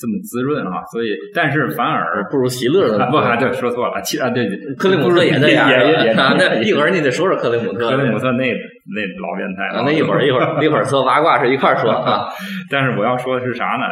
[0.00, 4.48] 这么滋润啊，所以但是反而不如席勒的不，啊对，说错了，其啊对，
[4.78, 12.24] 克雷姆特也那样，也也也啊那一会儿你得说说克雷姆特，克雷姆特那那老变态啊，那一会儿一会儿一会儿说八卦是一块儿说啊，
[12.72, 13.84] 但是我要说的是啥呢？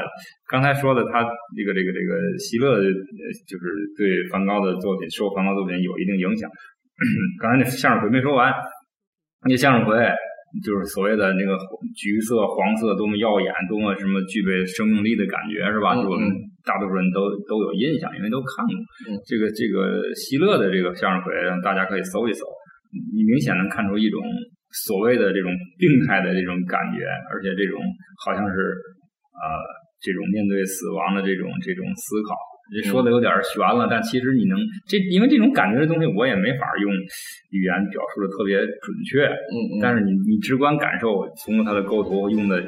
[0.51, 1.21] 刚才说的他
[1.55, 2.81] 这个这个这个席勒，呃
[3.47, 3.65] 就是
[3.99, 6.49] 对梵高的作品受梵高作品有一定影响。
[7.43, 8.51] 刚才那向日葵没说完，
[9.47, 9.95] 那向日葵
[10.65, 11.53] 就是所谓的那个
[11.95, 15.93] 橘色、黄色，多么耀眼，多么什么具备生命力的感觉，是吧？
[15.93, 16.25] 嗯就我们
[16.65, 18.73] 大多数人都都有印象，因为都看过。
[19.09, 21.33] 嗯这个这个希勒的这个向日葵，
[21.63, 22.45] 大家可以搜一搜，
[23.13, 24.21] 你明显能看出一种
[24.89, 27.81] 所谓的这种病态的这种感觉，而且这种
[28.25, 28.57] 好像是
[29.37, 29.45] 呃
[30.01, 32.33] 这种面对死亡的这种这种思考。
[32.73, 36.93] 这说的有点悬了，但其实你能这，因为这种感觉的东西，我也没法用
[37.51, 39.25] 语言表述的特别准确。
[39.25, 42.63] 嗯嗯，但是你你直观感受，通过它的构图用的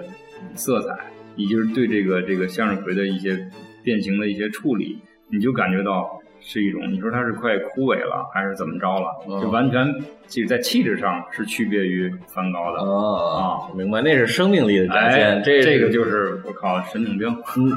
[0.55, 0.95] 色彩，
[1.37, 3.39] 以及是对这个这个向日葵的一些
[3.85, 4.99] 变形的一些处理，
[5.31, 6.09] 你就感觉到
[6.41, 9.09] 是一种，你说它是快枯萎了，还是怎么着了？
[9.29, 9.87] 嗯就完全
[10.27, 12.81] 其实在气质上是区别于梵高的。
[12.81, 17.75] 哦，明白，那是生命力的展哎现，，这这个就是我靠神经病，嗯嗯，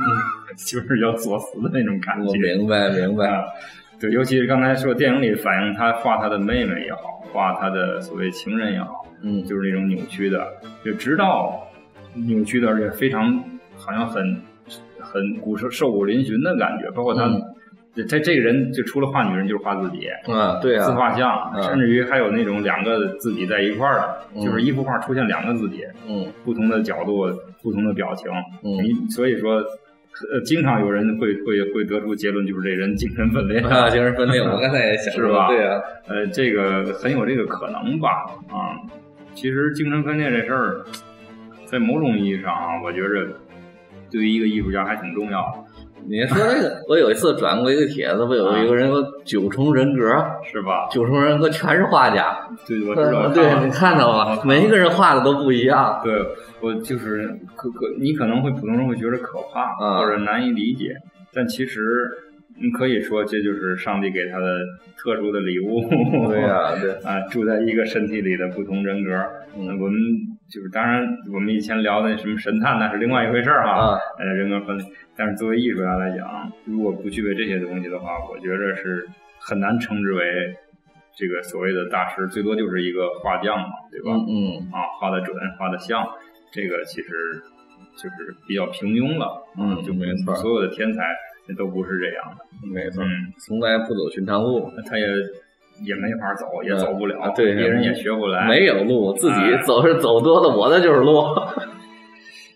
[0.58, 2.56] 就是要作死的那种感我觉。
[2.56, 3.44] 明白明白，啊，
[4.00, 10.48] 对，尤其是刚才说电影里反映他画他的妹妹也好，画他的所谓情人也好，嗯就是那种扭曲的，
[10.84, 11.68] 就直到
[12.14, 13.44] 扭曲的，而且非常
[13.76, 14.38] 好像很
[15.00, 17.26] 很骨瘦瘦骨嶙峋的感觉，包括他。
[17.26, 17.42] 嗯
[18.10, 27.28] 他这个人就除了画女人就是画自己，嗯，对自啊，画像，嗯甚至于还有那种两个自己在一块儿的，嗯就是一幅画出现两个自己，嗯不同的角度、
[27.62, 28.32] 不同的表情，
[28.64, 29.08] 嗯。
[29.12, 29.64] 所以说，
[30.32, 38.10] 呃，经常有人会会会得出结论，就是这人精神分裂啊，精神分裂，我刚才也想说是吧对啊，呃，这个很有这个可能吧？
[38.50, 38.78] 啊，
[39.34, 40.86] 其实精神分裂这事儿，
[41.66, 43.28] 在某种意义上啊，我觉着
[44.12, 45.63] 对于一个艺术家还挺重要的，
[46.08, 50.02] 你说这个，我有一次转过一个帖子，不有一个人说九重人格，
[50.44, 50.88] 是吧？
[50.92, 52.36] 九重人格全是画家，
[52.68, 53.30] 对，我知道。
[53.30, 54.42] 对，啊你看到吗？
[54.44, 56.02] 每一个人画的都不一样。
[56.04, 56.14] 对
[56.62, 60.96] 我就是可可，你可能会普通人会觉得可怕、嗯或者难以理解，
[61.34, 61.82] 但其实
[62.62, 64.60] 你可以说这就是上帝给他的
[64.98, 65.82] 特殊的礼物。
[66.30, 69.12] 对呀、 对，啊，住在一个身体里的不同人格。
[69.58, 70.00] 嗯我们
[70.54, 73.72] 就是当然，我们以前聊的什么神探那是另外一回事儿哈。
[73.72, 74.86] 啊，呃，人格分裂。
[75.16, 79.08] 但是作为艺术家来讲，如果不具备这些东西的话，我觉着是
[79.40, 80.56] 很难称之为
[81.16, 84.12] 这个所谓的大师，最多就是一个画匠嘛，对吧？
[84.14, 86.08] 嗯嗯啊，画的准，画的像，
[86.52, 87.10] 这个其实
[87.98, 89.42] 就是比较平庸了。
[89.58, 91.02] 嗯就没错所有的天才
[91.48, 92.46] 那都不是这样的。
[92.72, 95.08] 没错，嗯，从来不走寻常路，他也
[95.82, 98.48] 也没法走，也嗯走不了，啊对别人也学不来。
[98.48, 101.24] 没有路，自己哎走是走多了，我的就是路。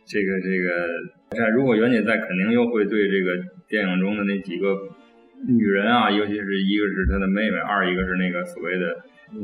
[0.06, 0.88] 这 个这个，
[1.32, 3.36] 这如果袁姐在，肯定又会对这个
[3.68, 4.76] 电影中的那几个
[5.48, 8.96] 女人啊，尤其是一个是她的妹妹，二一个是那个所谓的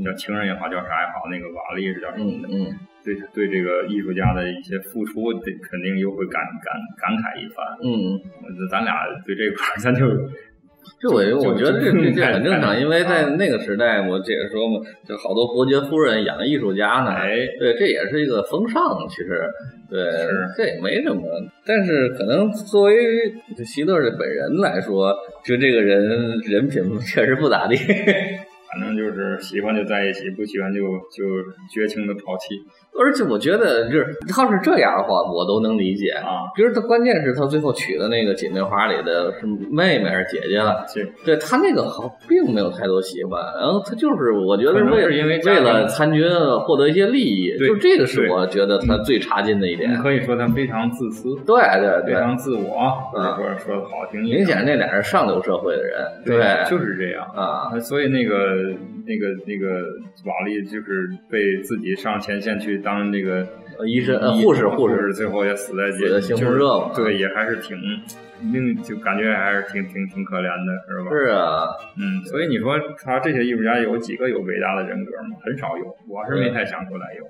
[0.05, 5.33] 叫情人也好，叫啥也好，那个瓦力是叫什么的，嗯嗯，对对这个艺术家的一些付出，
[5.69, 7.65] 肯定又会感感感慨一番。
[7.83, 8.93] 嗯，我咱俩
[9.25, 10.07] 对这块儿，咱就
[10.99, 11.15] 这我
[11.49, 19.41] 我觉得这这这很正常，因为在啊那个时代，我这也说嘛，就好多伯爵夫人养艺术家呢，哎，对，这也是一个风尚，其实，
[19.89, 20.01] 对，
[20.55, 21.21] 这也没什么。
[21.65, 22.93] 但是可能作为
[23.65, 25.13] 希勒本人来说，
[25.45, 27.75] 就这个人人品确实不咋地。
[28.73, 30.81] 反正就是喜欢就在一起，不喜欢就
[31.13, 31.23] 就
[31.71, 32.55] 绝情的抛弃
[32.97, 36.09] 而且我觉得，就是他要是这样的话，我都能理解。
[36.11, 36.49] 啊。
[36.55, 40.85] 比如他关键是他最后娶的那个姐妹花里的是妹妹还是姐姐了？
[40.87, 46.23] 这对他那个好，并没有太多喜欢，然后他就是我觉得为是因为为了参军
[46.61, 49.91] 获得一些利益，就这个是我觉得他最差劲的一点。
[49.91, 57.25] 你可以说他非常自私，对对对，非常自我，或者啊说说的好听明显那俩是上流社会的人，对，就是这样。
[57.35, 58.62] 啊，啊，所以那个
[59.05, 59.81] 那个那个
[60.25, 63.47] 瓦力就是被自己上前线去当那个
[63.77, 67.77] 呃医生、呃护士、护护士，最后也死在死在街，猩红热嘛就是对，也还是挺
[68.41, 71.09] 命，就感觉还是挺挺挺可怜的，是吧？
[71.11, 75.37] 是啊，嗯，所以你说他这些艺术家有几个有伟大的人格吗？
[75.43, 77.25] 很少有，我是没太想出来有。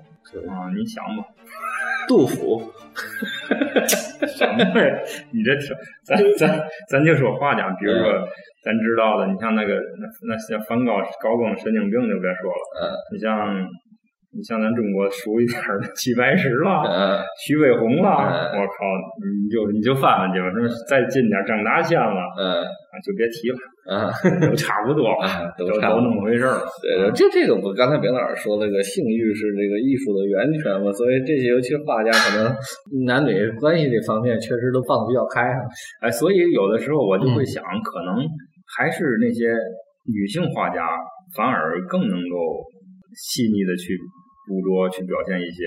[0.50, 1.24] 啊，你想吧，
[2.08, 2.72] 杜甫，
[4.26, 4.98] 什么呀？
[5.30, 8.26] 你这挺，咱咱咱就说话讲，比如说
[8.64, 12.82] 咱知道的，你像那个那那像梵高高更神经病就别说了，嗯。
[13.12, 13.28] 你像
[14.34, 17.20] 你像咱中国熟一点儿的齐白石了，嗯。
[17.46, 18.58] 徐悲鸿了，嗯。
[18.58, 18.74] 我靠，
[19.20, 22.64] 你就你就翻翻去吧，那再近点儿张大千了嗯。
[22.64, 23.58] 啊，就别提了，
[23.90, 24.08] 嗯，
[24.50, 26.02] 都差不多，啊都都差不多。
[26.02, 26.66] 那么回事儿了。
[26.82, 32.50] 对对，这这个我刚才别老师说这个性欲是这个艺术的源泉嘛，所以这些尤其画家可能
[33.06, 35.58] 男女关系这方面确实都放得比较开啊。
[36.02, 37.34] 哎，所以有的时候我就嗯。
[37.34, 38.22] 会想，可能
[38.76, 39.52] 还是那些
[40.06, 40.86] 女性画家
[41.36, 42.36] 反而更能够
[43.14, 43.96] 细腻的去
[44.46, 45.64] 捕捉、去表现一些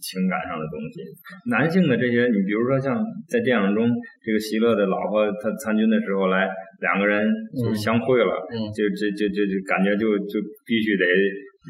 [0.00, 1.02] 情感上的东西。
[1.50, 3.90] 男性的这些，你比如说像在电影中，
[4.24, 6.48] 这个席勒的老婆他参军的时候来，
[6.80, 7.28] 两个人
[7.60, 11.04] 就嗯相会了，嗯就就就就就感觉就就必须得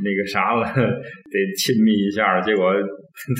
[0.03, 2.41] 那个啥了，得亲密一下。
[2.41, 2.73] 结果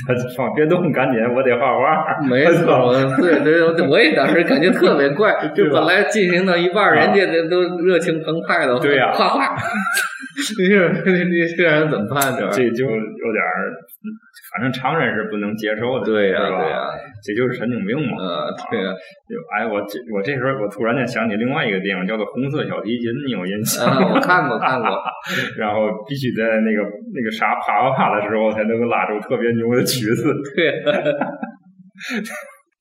[0.07, 2.21] 他放别动，赶紧，我得画画。
[2.29, 9.45] 没错，对对对，我也当时感觉特别怪， 就本来进行到一半，人家这都热情澎湃的，对呀画画，
[10.59, 12.35] 你这你这让人怎么办？
[12.37, 13.71] 这这就有点儿，
[14.03, 14.07] 嗯
[14.55, 16.39] 反正常人是不能接受的，对呀？
[16.39, 16.87] 对呀，
[17.25, 18.17] 这就是神经病嘛。
[18.23, 18.93] 呃，对呀，
[19.27, 24.07] 就哎，我这我这时候我突然间想起另外一个电影，叫做《红色小提琴》，你有印象吗？
[24.07, 24.89] 啊，我看过看过，
[25.59, 26.81] 然后必须在那个
[27.15, 30.23] 那个啥啪啪啪的时候，才能够拉出特别牛的曲子。
[30.55, 30.83] 对。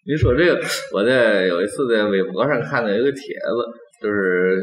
[0.06, 0.60] 你说这个，
[0.94, 3.58] 我在有一次在微博上看到一个帖子，
[4.04, 4.60] 就是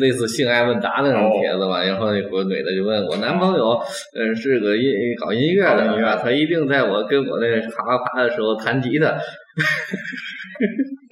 [0.00, 1.82] 类似性爱问答那种帖子吧。
[1.84, 3.80] 然后有个女的就问我男朋友，
[4.16, 4.84] 嗯，是个音
[5.18, 9.16] 搞音乐的，搞音乐他一定在我跟我那个啪啪啪的时候弹吉他。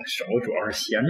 [0.07, 1.09] 手主要是闲着，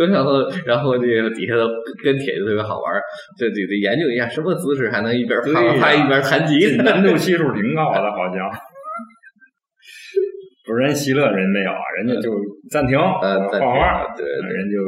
[0.08, 1.68] 然后，然后这个底下的
[2.02, 3.02] 跟帖就特别好玩儿，
[3.38, 6.82] 这得得研究一下什么姿势还能一边啪啪啪一边弹吉他。
[6.82, 8.50] 难度系数挺高的，好像。
[10.66, 12.32] 不是人希勒人没有啊，人家就
[12.70, 14.78] 暂停，呃，画画，对对人就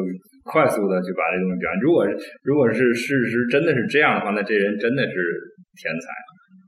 [0.46, 1.80] 快速的就把这东西表现。
[1.82, 2.06] 如果
[2.42, 5.12] 如果是事实真的是这样的话，那这人真的是
[5.76, 6.08] 天才。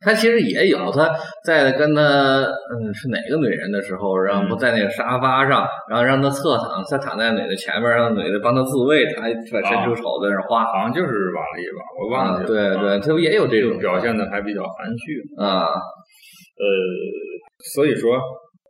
[0.00, 1.10] 他其实也有，他
[1.44, 10.64] 在跟他嗯是哪个女人的时候，然后不在那个沙发上，然后让他侧躺，他躺在女的前面，让女的帮他自慰，他还伸出手在那儿画。
[10.66, 12.76] 好像就是瓦力吧，我忘啊，记了。
[12.76, 15.20] 对对，他也有这种表现的还比较含蓄。
[15.36, 16.68] 啊，呃，
[17.74, 18.20] 所以说，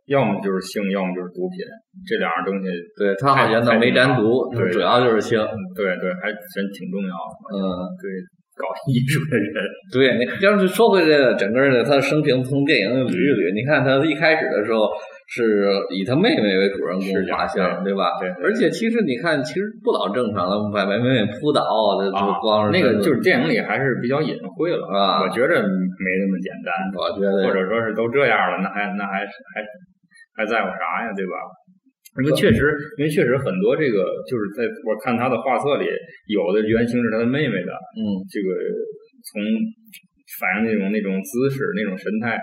[0.09, 1.61] 要么就是性，要么就是毒品，
[2.05, 5.37] 这两样东西，对他好像倒没沾毒，对主要就是性。
[5.39, 7.31] 嗯对对，还真挺重要的。
[7.53, 7.61] 嗯，
[8.01, 8.09] 对，
[8.57, 9.53] 搞艺术的人。
[9.93, 14.89] 对，你要是说回这个整个的他的生平，从电影捋一捋，你看他一开始的时候
[15.29, 18.17] 是以他妹妹为主人公画像，对吧？
[18.19, 21.61] 对对而且其实你看，其实不老正常的，把妹妹扑倒，
[22.01, 29.63] 这这啊光是那个就是电影里还是比较隐晦了啊我觉着没那么简单，我觉得或者说是都这样了，那还那还还
[30.39, 31.35] 还在乎啥呀，对吧？
[32.23, 32.63] 因为确实，
[32.97, 35.85] 因为确实很多这个就是在我看他的画册里，
[36.31, 38.47] 有的原型是他的妹妹的，嗯，这个
[39.27, 39.43] 从
[40.39, 42.39] 反映那种那种姿势、那种神态，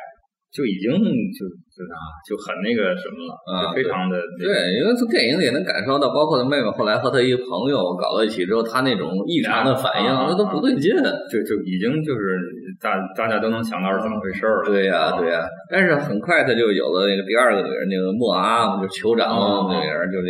[0.53, 1.41] 就已经就
[1.77, 10.89] 就啊就很那个什么了，啊就非常的那个对，因为从电影里也能感受到，包括他妹妹后来和他一个朋友搞到一起之后，他那种异常的反应，那都不对劲。
[11.29, 12.41] 就就已经就是
[12.81, 14.71] 大大家都能想到是怎么回事儿了。
[14.71, 20.29] 对呀、啊对呀、但是很快他就有了那个第二个女人，那个莫阿，就酋长哦的女人，就这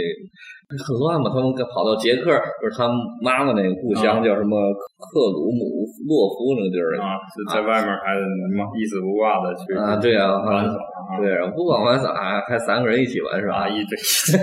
[0.66, 1.30] 很乱嘛。
[1.30, 2.30] 他们跑到捷克，
[2.62, 2.88] 就是他
[3.22, 4.56] 妈妈那个故乡，啊叫什么
[4.98, 8.24] 克鲁姆洛夫那个地儿啊，就在外面还什
[8.56, 13.94] 么一丝不挂的去啊，对啊、玩啊，耍啊，对，然后不管玩耍，还还三个人一起玩耍，一直，
[14.34, 14.36] 一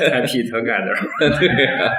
[0.00, 0.88] 堆还 P 特盖的，
[1.38, 1.92] 对呀、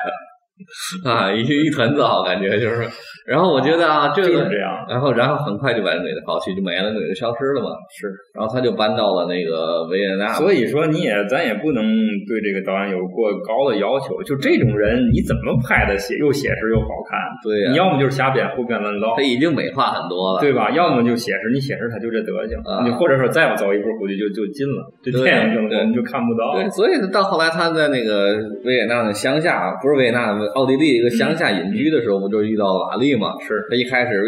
[1.05, 2.87] 啊，一一团糟，感觉就是。
[3.27, 4.71] 然后我觉得啊，这个就是这样。
[4.89, 7.69] 然后，然后很快就把那女的抛弃，就没了，女的消失了嘛。
[7.93, 10.33] 是，然后他就搬到了那个维也纳。
[10.33, 11.85] 所以说你也咱也不能
[12.27, 14.21] 对这个导演有过高的要求。
[14.23, 17.19] 就这种人，你怎么拍的写又写实又好看？
[17.45, 20.41] 对呀、你要么就是瞎编胡编乱造他，已经美化很多了。
[20.41, 20.71] 对吧？
[20.71, 24.81] 要么就写实，你写实他就这德行，啊你或者说再不走一步，估计就就进了。
[25.03, 26.55] 这对电影中对我们就看不到。
[26.57, 28.33] 对，所以到后来他在那个
[28.65, 33.39] 维也纳的乡下，不是维也纳，奥地利一个乡下隐居的时候，不就遇到瓦利嘛？
[33.39, 34.21] 是他一开始，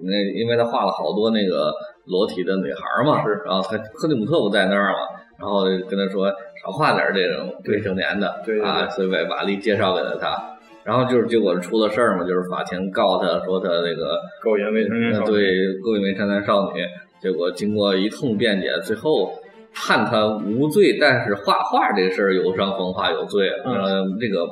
[0.00, 1.72] 那因为他画了好多那个
[2.06, 4.98] 裸体的女孩嘛，是，然后他克里姆特不在那儿嘛，
[5.38, 6.28] 然后跟他说
[6.62, 8.28] 少画点这种未成年的，
[8.62, 10.36] 啊，所以把瓦利介绍给了他。
[10.84, 16.84] 然后就是结果出了事儿嘛，就是法庭告他说他那个勾引未成年呃少女，对勾引未成年少女，
[17.22, 19.32] 结果经过一通辩解，最后
[19.72, 24.46] 判他无罪，但是画画这事儿有伤风化有罪，嗯呃，这个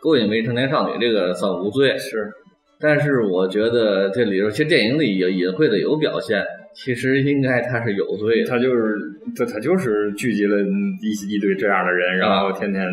[0.00, 2.32] 勾引未成年少女这个算无罪，是
[2.80, 8.48] 但是我觉得这里头其实电影里也隐晦的有表现，其实应该他是有罪的。
[8.48, 8.96] 他就是
[9.36, 12.84] 他他就是聚集了一一堆这样的人，然后天天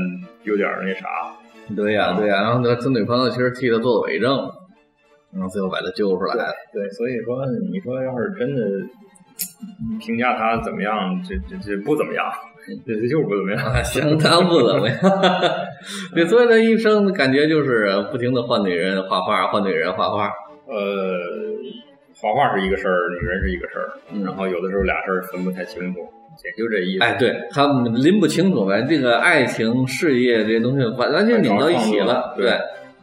[0.43, 1.07] 有点那啥，
[1.75, 4.29] 对呀、对呀、然后他他女朋友其实替他做了伪证，
[5.33, 6.53] 然后最后把他救出来了。
[6.71, 8.61] 对，所以说你说要是真的
[9.99, 12.25] 评价他怎么样，这这这不怎么样，
[12.85, 13.65] 这这就是不怎么样。
[13.65, 14.97] 啊，相当不怎么样。
[16.13, 20.27] 对，所以他一生感觉就是不停的换女人画画，换女人画画。
[20.67, 21.17] 呃，
[22.15, 25.99] 画画是一个事儿，女人是一个事儿，嗯然后有的时候俩事儿分不太清楚，
[26.45, 27.03] 也就这意思。
[27.03, 32.33] 哎，对他们拎不清楚呗，这个爱情、事业这些东西完完全拧到一起了。
[32.37, 32.51] 对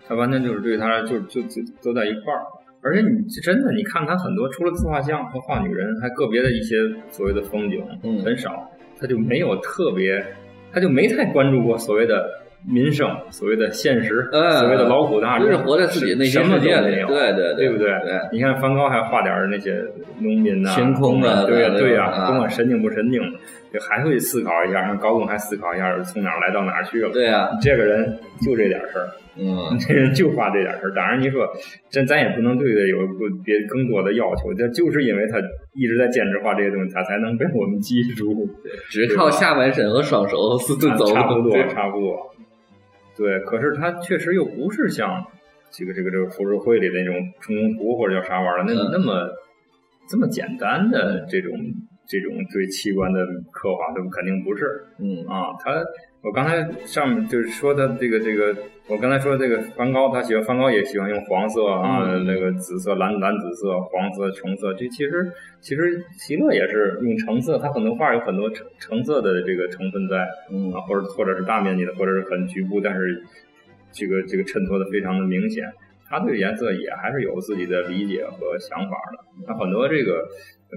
[0.07, 2.43] 他完全就是对他就就就都在一块儿。
[2.83, 3.09] 而且你
[3.43, 6.77] 真的，你看他很多除了自画像和画女人，还个别的一些
[7.11, 10.24] 所谓的风景，嗯很少，他就没有特别，
[10.72, 17.87] 他就没太关注过所谓的民生，所谓的现实，嗯所谓的劳苦大众，就是活在自己内心世界里，都没有，对对对不对？
[18.03, 19.83] 对，你看梵高还画点儿那些
[20.19, 23.39] 农民呐、晴空的对呀、对对呀、啊甭管神经不神经的，
[23.73, 27.11] 就还会思考一下，让高更还思考一下从哪儿来到哪儿去了。
[27.12, 29.07] 对呀、这个人就这点事儿，
[29.39, 30.93] 嗯，这人就画这点事儿。
[30.95, 31.47] 当然，你说
[31.89, 33.14] 这咱也不能对他有个
[33.45, 35.39] 别更多的要求，这就是因为他
[35.75, 38.49] 一直在坚持画这些东西，他才能被我们记住。
[38.91, 42.17] 只靠下半身和双手是 差走差不多，差不多。
[43.17, 45.25] 对，可是他确实又不是像
[45.71, 49.31] 这个这个这个浮世绘里的那种春宫图或者叫啥玩意儿那嗯那么
[50.09, 51.53] 这么简单的这种
[52.07, 55.51] 这种对器官的刻画，这肯定不是嗯啊。
[55.59, 55.85] 他
[56.27, 58.53] 我刚才上面就是说他这个这个，
[58.89, 64.74] 我刚才说这个梵高，他喜欢梵高也喜欢用黄色啊，嗯那个紫色、蓝蓝紫色、黄色、橙色。
[64.74, 70.27] 这其实其实席勒也是用橙色，他很多画有很多橙橙色的这个成分在。
[70.51, 73.22] 嗯啊，或者或者是大面积的，或者是很局部，但是
[73.93, 75.64] 这个这个衬托的非常的明显。
[76.09, 79.45] 他对颜色也还是有自己的理解和想法的。
[79.47, 80.24] 他很多这个，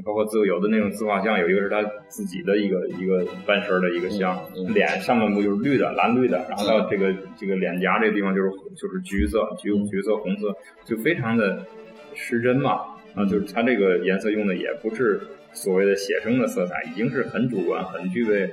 [0.06, 11.66] 包括自有的那种自画像，有一个是他自己的一个一个半身的一个像，嗯嗯脸上半部就是绿的，蓝绿的，然后到这个这个脸颊这个地方就是就是橘色、橘嗯橘色、红色，就非常的
[12.14, 12.82] 失真嘛。
[13.16, 15.20] 啊，就是他这个颜色用的也不是
[15.52, 18.48] 所谓的写生的色彩，已经是很主观、很具备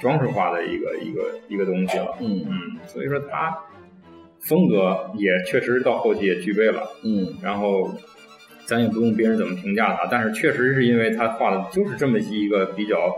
[0.00, 2.16] 装饰化的一个一个一个东西了。
[2.18, 3.54] 嗯嗯，所以说他
[4.40, 6.88] 风格也确实到后期也具备了。
[7.04, 7.94] 嗯然后
[8.68, 13.10] 咱也不用别人怎么评价他，但是确实是因为他画的就是这么一个比较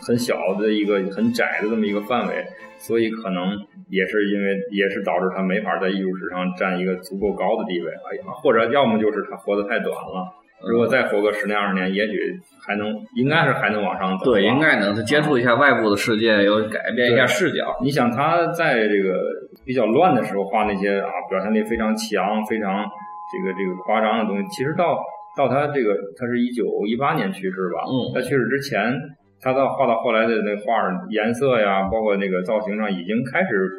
[0.00, 2.42] 很小的一个很窄的这么一个范围，
[2.78, 3.52] 所以可能
[3.90, 7.90] 也是因为也是导致他没法在艺术史上占一个足够高的地位。
[7.90, 10.32] 哎呀，或者要么就是他活得太短了，
[10.66, 14.32] 如果再活个十年二十年，也许还能，应该是还能往上走。
[14.32, 17.76] 对，应该能他接触一下外部的世界，又改变一下视角。
[17.82, 19.20] 你想他在这个
[19.66, 22.86] 比较乱的时候画那些啊，表现力非常强、非常
[23.30, 24.98] 这个这个夸张的东西，其实到
[25.36, 27.84] 到他这个他是一九一八年去世吧？
[27.86, 28.92] 嗯他去世之前，
[29.40, 30.72] 他到画到后来的那画
[31.10, 33.70] 颜色呀，包括那个造型上，已经开始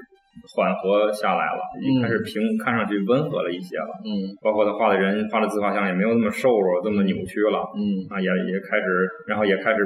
[0.55, 3.91] 缓和下来了，已经开始平，看上去温和了一些了。
[4.05, 7.59] 嗯包括他画的人画的自画像也没有那么瘦弱，这么扭曲了。
[7.75, 9.83] 嗯啊，也也开始，然后也开始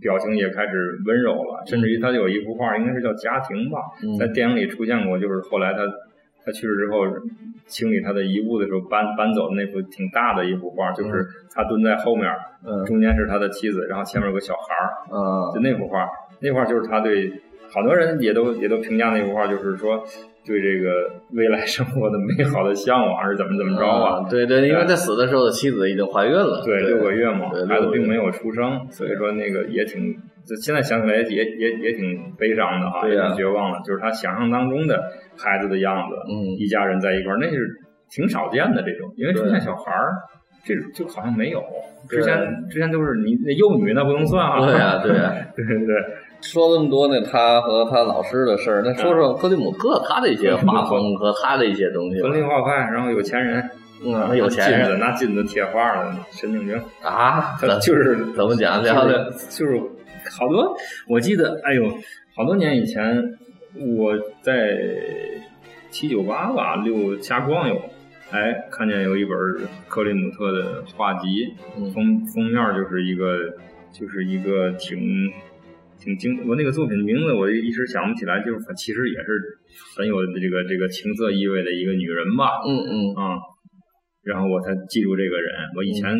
[0.00, 0.72] 表情也开始
[1.06, 5.86] 温柔了，甚至于他有一幅画，应该是叫《家庭》吧，嗯在电影里出现过，就是后来他
[6.46, 7.04] 他去世之后
[7.66, 12.32] 清理他的遗物的时候搬搬走的那幅挺大的一幅画，就是他蹲在后面，
[12.64, 17.32] 嗯中间是他的妻子，然后前面有个小孩儿，就嗯那幅画，那画就是他对
[17.74, 20.04] 好多人也都也都评价那幅画，就是说
[20.46, 24.22] 对这个未来生活的美好的向往是怎么怎么着啊。
[24.22, 30.14] 啊，对对，因为他死的时候，妻子已经怀孕了，对，六个月嘛对，孩子并没有出生，所以说那个也挺，
[30.46, 33.80] 就现在想起来也也也挺悲伤的哈，也绝望的。
[33.84, 35.02] 就是他想象当中的
[35.36, 37.66] 孩子的样子，嗯一家人在一块儿，那是
[38.08, 40.12] 挺少见的这种，因为出现小孩儿，
[40.64, 41.60] 这种就好像没有。
[42.08, 42.38] 之前
[42.70, 44.64] 之前都是你那幼女那不能算啊。
[44.64, 45.96] 对呀对呀对对对，
[46.40, 52.28] 说这么多呢，他和他老师的事儿，那说说克里姆特他的一些画风和他的一些东西吧。
[52.28, 52.38] 文。
[52.38, 53.70] 理画派，然后有钱人，
[54.04, 54.98] 嗯，他有钱人。
[54.98, 56.80] 拿金子贴画的，神经病。
[57.02, 59.80] 啊，他就是怎么讲聊就是聊就是
[60.38, 60.76] 好多，
[61.08, 61.88] 我记得，哎呦，
[62.34, 63.22] 好多年以前
[63.74, 64.78] 我在
[65.90, 67.80] 七九八吧溜瞎逛悠，
[68.30, 69.36] 哎，看见有一本
[69.88, 71.90] 克里姆特的画集，嗯。
[71.92, 73.54] 封封面就是一个
[73.92, 75.30] 就是一个挺
[75.98, 79.26] 挺精，我那个作品名字我一时想不起来，就是其实也是
[79.96, 83.38] 很有这个这个情色意味的一个女人吧，嗯嗯啊、
[84.22, 85.52] 然后我才记住这个人。
[85.76, 86.16] 我以前、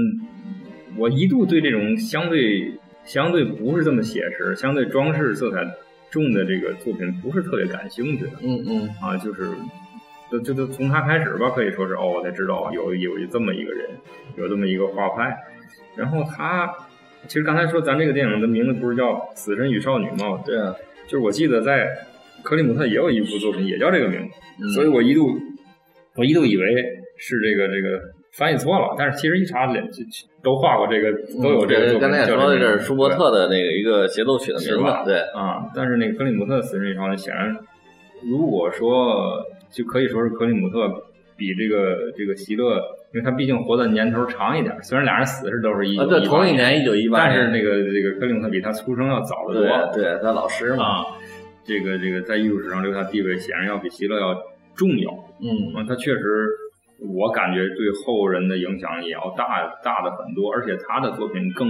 [0.97, 2.73] 我一度对这种相对
[3.05, 5.65] 相对不是这么写实、相对装饰色彩
[6.11, 9.51] 重的这个作品不是特别感兴趣的嗯嗯啊，就是。
[10.29, 13.89] 就就就从他开始吧，可以说是哦，我才知道有有这么一个人，
[14.37, 15.33] 有这么一个画派。
[15.95, 16.69] 然后他，
[17.27, 20.41] 其实刚才说咱这个电影的名字不是叫《死神与少女》吗？
[20.45, 20.75] 对啊，
[21.07, 21.89] 就是我记得在
[22.43, 24.69] 克里姆特也有一部作品也叫这个名字，嗯。
[24.71, 25.29] 所以我一度
[26.17, 26.65] 我一度以为
[27.19, 28.01] 是这个这个
[28.33, 29.89] 翻译错了，但是其实一查脸
[30.43, 31.13] 都画过这个，
[31.43, 37.57] 都有这个刚才也说的是舒伯特的那个一个协奏曲的名字，对，啊，但是那个克里姆特《死神与少女》显然，
[38.23, 40.89] 如果说就可以说是克里姆特
[41.37, 42.77] 比这个这个席勒，
[43.13, 49.93] 因为他毕竟活的年头长一点，虽然俩人死的是都是一啊，九对，同一年一九一八但是那，个这个克里姆特比他出生要早得对多。
[49.93, 51.07] 对，他老师嘛，啊，
[51.65, 54.35] 这个这个在艺术史上留下地位显然要比席勒要
[54.75, 55.11] 重要。
[55.41, 56.49] 嗯啊，他确实，
[57.15, 61.69] 我感觉对后人的影响也要大大的很多，而且他的作品更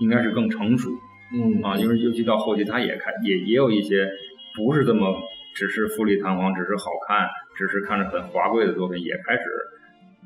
[0.00, 0.90] 应该是更成熟
[1.34, 4.06] 嗯啊，因为尤其到后期，他也开也也有一些
[4.54, 5.16] 不是这么
[5.54, 7.26] 只是富丽堂皇，只是好看，
[7.56, 9.42] 只是看着很华贵的作品，也开始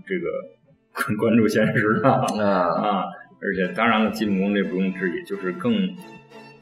[0.06, 0.26] 这个
[0.92, 2.10] 更 关注现实了。
[2.10, 3.04] 啊，啊，
[3.42, 5.72] 而且当然了，基本功这不用质疑，就是更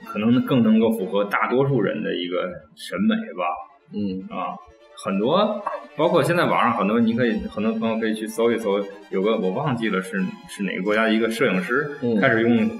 [0.06, 3.44] 可能更能够符合大多数人的一个审美吧。
[3.92, 4.56] 嗯啊，
[4.96, 5.62] 很多
[5.96, 12.70] 包括现在网上很多，你可以很多朋友可以去搜一搜，有个我忘记了是是哪个国家的一个摄影师、嗯开始用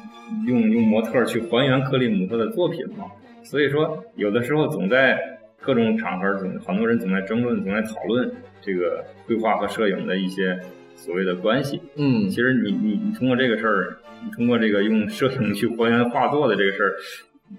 [0.47, 3.05] 用用模特去还原克里姆特的作品嘛。
[3.45, 5.34] 所以说，有的时候总在
[5.65, 10.59] 各种场合总很多人总在争论，总在讨论这个绘画和摄影的一些
[10.95, 11.81] 所谓的关系。
[11.97, 16.93] 嗯其实你你你通过这个事儿，你通过这个用摄影去还原画作的这个事儿，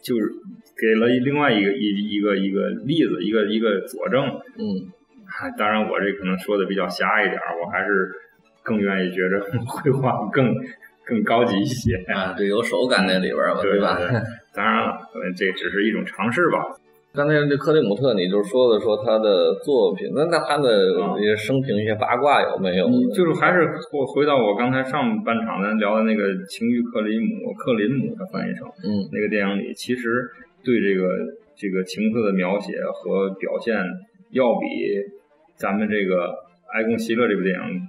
[0.04, 0.30] 就是
[0.78, 4.24] 给了另外一个一一个一个例子，一个一个佐证。
[4.58, 4.92] 嗯
[5.26, 8.12] 啊当然，我这可能说的比较狭一点儿，我还是
[8.64, 10.56] 更愿意觉着 绘画更
[11.06, 11.96] 更高级一些。
[12.14, 13.98] 啊，对，有手感在里边儿嘛，对吧？
[14.54, 16.64] 当然了，呃这只是一种尝试吧。
[17.16, 22.90] 刚才这克里姆特，你就说的说他的作品，那那他的一些生平、一些八卦有没有？
[22.90, 28.68] 你就是还是回回到我刚才上半场咱聊的那个《情欲克里姆》，克林姆他翻译成。
[28.84, 30.28] 嗯那个电影里，其实
[30.64, 31.08] 对这个
[31.56, 33.78] 这个情色的描写和表现，
[34.32, 34.68] 要比
[35.56, 36.28] 咱们这个
[36.74, 37.88] 《埃贡希勒》这部电影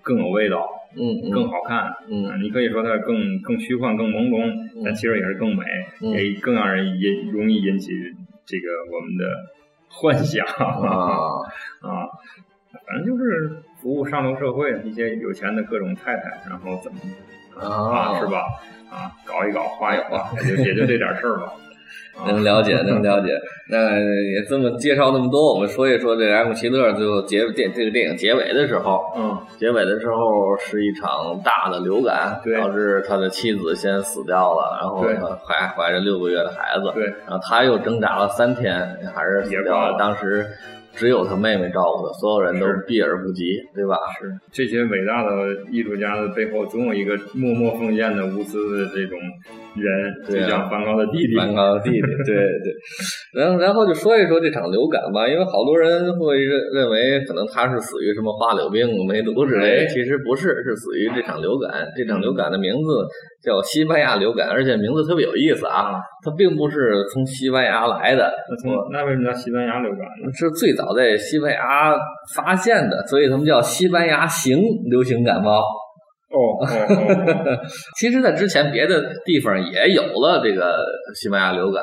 [0.00, 1.92] 更有味道，嗯更好看。
[2.08, 5.64] 嗯啊你可以说它更更虚幻、更朦胧，但其实也是更美，
[6.00, 7.92] 嗯也更让人引容易引起
[8.48, 9.24] 这个我们的
[9.88, 11.44] 幻想啊
[11.86, 12.08] 啊。
[12.86, 16.98] 反正就是服务上流社会一些有钱的各种太太，然后怎么
[17.60, 18.26] 啊啊是？
[18.26, 18.40] 吧？
[18.90, 21.52] 啊，搞一搞，花一花， 也就也就这点事儿吧。
[22.16, 23.28] 啊能了解，能了解。
[23.70, 35.02] 那也这么介绍那么多，我们说一说这个埃姆希勒最后结电这个电影结尾的时候，嗯，结尾的时候是一场大的流感，对导致他的妻子先死掉了，然后
[35.46, 40.46] 怀怀着六个月的孩子，对，然后他又挣扎了三天，还是死掉了当时
[40.98, 43.96] 只有他妹妹照顾他，所有人都是避而不及，对吧？
[44.18, 45.30] 是这些伟大的
[45.70, 49.16] 艺术家的背后，总有一个默默奉献的无私的这种
[49.76, 51.36] 人，对啊就像梵高的弟弟。
[51.36, 52.74] 梵高的弟弟， 对对。
[53.32, 61.86] 然后然后就说一说这场流感吧，因为好多人会认认为可能他是死于什么花柳病、梅毒之类，哎其实不是，是死于这场流感。
[61.96, 63.06] 这场流感的名字
[63.42, 65.94] 叫西班牙流感，而且名字特别有意思啊，
[66.24, 70.32] 它并不是从西班牙来的，那从那为什么叫西班牙流感呢？
[70.34, 71.94] 是最早在西班牙
[72.34, 74.58] 发现的，所以他们叫西班牙型
[74.90, 75.60] 流行感冒。
[76.30, 77.56] 哦哦哦，
[77.98, 80.76] 其实，在之前别的地方也有了这个
[81.14, 81.82] 西班牙流感，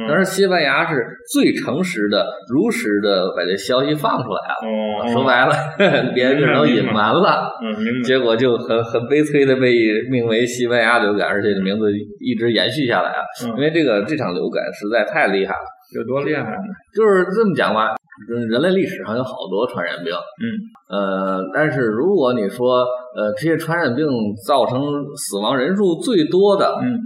[0.00, 5.04] 嗯但是西班牙是最诚实的、如实的把这消息放出来了。
[5.04, 5.52] 哦，说白了，
[6.16, 7.68] 别的地儿都隐瞒了，嗯，
[8.02, 9.70] 结果就很很悲催的被
[10.10, 11.84] 命为西班牙流感，而且这名字
[12.18, 13.20] 一直延续下来啊。
[13.44, 16.56] 嗯因为这个这场流感实在太厉害了，有多厉害呢？
[16.96, 17.94] 就是这么讲吧，
[18.28, 20.44] 人人类历史上有好多传染病，嗯，
[20.90, 22.84] 呃，但是如果你说
[23.16, 24.06] 呃这些传染病
[24.46, 24.80] 造成
[25.16, 26.98] 死亡人数最多的，嗯，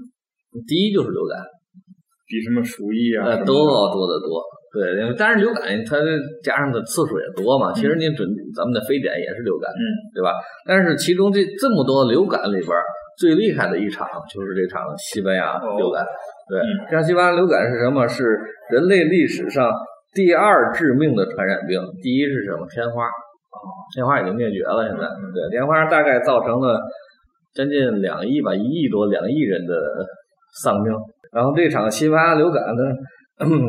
[0.67, 1.45] 第一就是流感。
[2.29, 4.43] 比什么鼠疫啊，都要多得多。
[4.75, 5.97] 对，因为但是流感它
[6.43, 10.35] 加上的次数也多嘛，其实你准咱们的非典也是流感，嗯，对吧？
[10.67, 12.69] 但是其中这这么多流感里边
[13.17, 16.05] 最厉害的一场就是这场西班牙流感。
[16.51, 18.09] 对，嗯这场西班牙流感是什么？
[18.09, 18.25] 是
[18.71, 19.71] 人类历史上
[20.15, 22.67] 第二致命的传染病，第一是什么？
[22.71, 23.09] 天花。
[23.95, 26.79] 天花已经灭绝了，现在嗯对天花大概造成了
[27.55, 29.75] 将近两亿吧，一亿多两亿人的
[30.63, 30.93] 丧命。
[31.33, 32.83] 然后这场新发流感呢，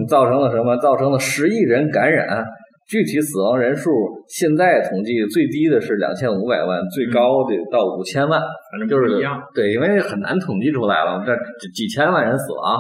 [0.08, 0.76] 造成了什么？
[0.82, 2.44] 造成了十亿人感染，
[2.90, 3.90] 具体死亡人数
[4.28, 9.42] 现在统计最低的是两千五百万，最高的到五千万，反正就是一样。
[9.56, 12.78] 对，因为很难统计出来了，这几几千万人死亡，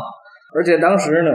[0.56, 1.32] 而且当时呢。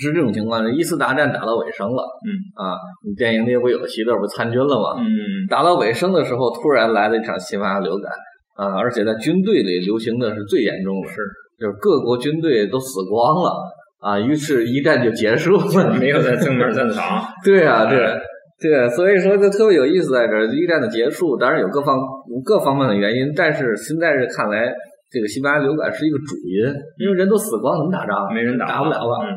[0.00, 2.76] 是这种情况，一次大战打到尾声了，嗯啊，
[3.06, 5.00] 你电影里不有希特不参军了吗？
[5.00, 8.10] 嗯，打到尾声的时候，突然来了一场西班牙流感
[8.56, 11.16] 啊，而且在军队里流行的是最严重的，是
[11.60, 13.52] 就是各国军队都死光了
[14.00, 15.94] 啊，于是一战就结束了。
[16.00, 17.22] 没有在正面战场。
[17.44, 18.20] 对啊，对哎
[18.60, 21.98] 对，所以说就特别有意思在这儿，一战的结束，当然有各方
[22.44, 24.72] 各方面的原因，但是现在是看来，
[25.10, 28.32] 这个西班牙流感是一个主因，因为人都死光，怎么打仗？
[28.32, 29.18] 没人打打不了了。
[29.26, 29.34] 嗯，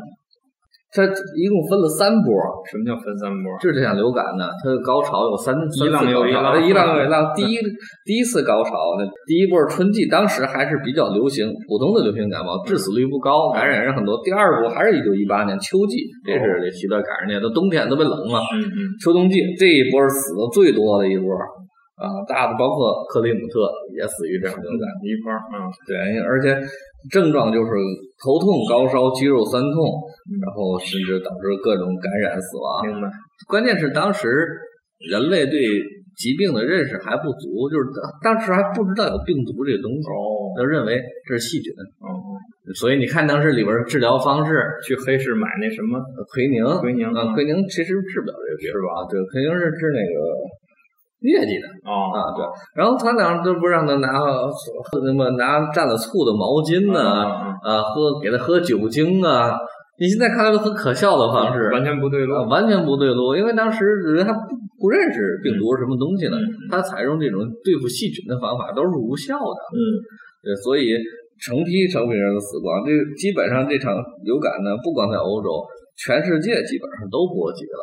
[0.96, 1.04] 它
[1.36, 2.32] 一共分了三波，
[2.72, 3.52] 什么叫分三波？
[3.60, 7.36] 就是这场流感呢，它的高潮有三三一浪又一浪它一浪又一浪。
[7.36, 7.60] 第一
[8.06, 14.16] 第一次高潮呢，第一波是春季，当时还是比较流行，普通的流行感冒，致死率不高，感染人很多。
[14.24, 21.28] 第二波还是一九一八年秋季，这是这希特赶上的，都冬天特别冷嘛，嗯嗯，秋冬季这一波是死的最多的一波
[21.96, 24.84] 啊，大的包括克里姆特也死于这场流感。
[25.04, 26.56] 一块儿，嗯，对，而且
[27.10, 27.72] 症状就是
[28.20, 29.80] 头痛、高烧、肌肉酸痛，
[30.42, 32.88] 然后甚至导致各种感染死亡。
[32.88, 33.10] 明白。
[33.48, 34.28] 关键是当时
[35.12, 35.60] 人类对
[36.16, 37.84] 疾病的认识还不足，就是
[38.24, 40.98] 当当时还不知道有病毒这个东西，哦就认为
[41.28, 41.74] 这是细菌。
[42.00, 42.08] 哦，
[42.74, 46.00] 所以你看当时里边治疗方式，去黑市买那什么
[46.32, 49.04] 奎宁，奎宁啊，奎宁其实治不了这个病，是吧？
[49.12, 50.18] 对，奎宁是治那个
[51.20, 51.68] 疟疾的。
[51.84, 52.46] 哦啊，对，
[52.80, 54.14] 然后他俩都不让他拿
[55.04, 59.60] 那么拿蘸了醋的毛巾呢，啊啊，喝给他喝酒精啊，
[59.98, 62.44] 你现在看来都很可笑的方式，完全不对路啊，。
[62.50, 64.40] 完全不对路，因为当时人还不
[64.80, 69.80] 不认识病毒是什么东西呢，嗯他采用这种对付细菌的方法都是无效的，嗯，
[70.44, 70.92] 对，所以
[71.40, 75.64] 成批成批人都死光，这基本上这场流感呢，不光在欧洲，
[75.96, 77.80] 全世界基本上都波及了，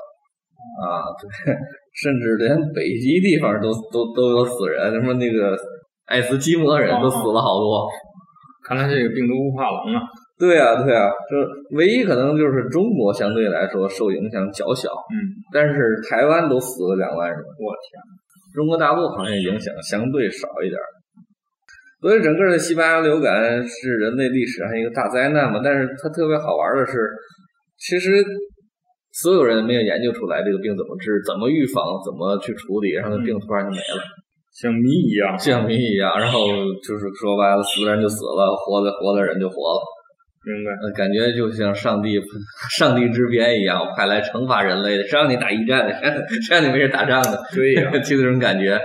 [0.85, 1.25] 啊，对，
[1.97, 5.57] 甚至连北极地方都都都有死人，什么那个
[6.05, 7.89] 爱斯基摩人都死了好多。
[8.69, 10.05] 看来这个病毒不怕冷啊。
[10.43, 15.15] 对啊，对啊，就唯一可能就是中国相对来说受影响较小，嗯，
[15.55, 18.03] 但是台湾都死了两万人，我天，
[18.53, 20.75] 中国大陆好像影响相对少一点。
[22.03, 26.99] 所以整个的西班牙流感是人类历史上一个大灾难嘛，但是它特别好玩的是，
[27.79, 28.11] 其实
[29.13, 34.03] 所有人没有研究出来这个病怎么治、怎么预防、怎么去处理，然后这病突然就没了，
[34.51, 35.39] 像谜一样。
[35.39, 36.19] 像谜一样。
[36.19, 36.43] 然后
[36.83, 39.81] 就是说白了，死的人就死了，活的活的人就活了。
[40.45, 40.73] 明白。
[40.83, 42.19] 呃，感觉就像上帝
[42.77, 45.93] 上帝之鞭一样，派来惩罚人类的，谁让你打一战的，
[46.43, 48.79] 谁让你没事打仗的，对呀 就这种感觉，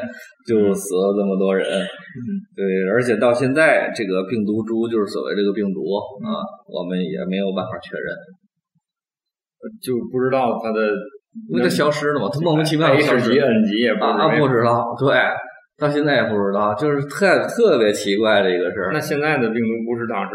[0.47, 1.65] 就死了这么多人。
[2.55, 5.81] 对，而且到现在，这个病毒株就是所谓这个病毒
[6.25, 8.09] 啊，我们也没有办法确认，
[9.81, 10.81] 就不知道它的
[11.49, 14.29] 因为它消失了嘛，它莫名其妙地消 H 失级、N 级也不知啊，道。
[14.39, 15.13] 不知道，对，
[15.77, 18.89] 到现在也不知道，就是特特别奇怪的一个事儿。
[18.93, 20.31] 那现在的病毒不是当时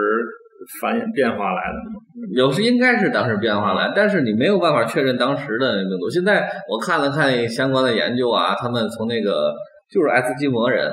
[0.80, 1.98] 繁衍变化来的吗？
[2.34, 6.08] 有时应该是当时变化来，但是你没有办法确认当时的病毒。
[6.08, 9.52] 现在我看了看相关的研究啊，他们从那个
[9.92, 10.90] 就是爱斯基摩人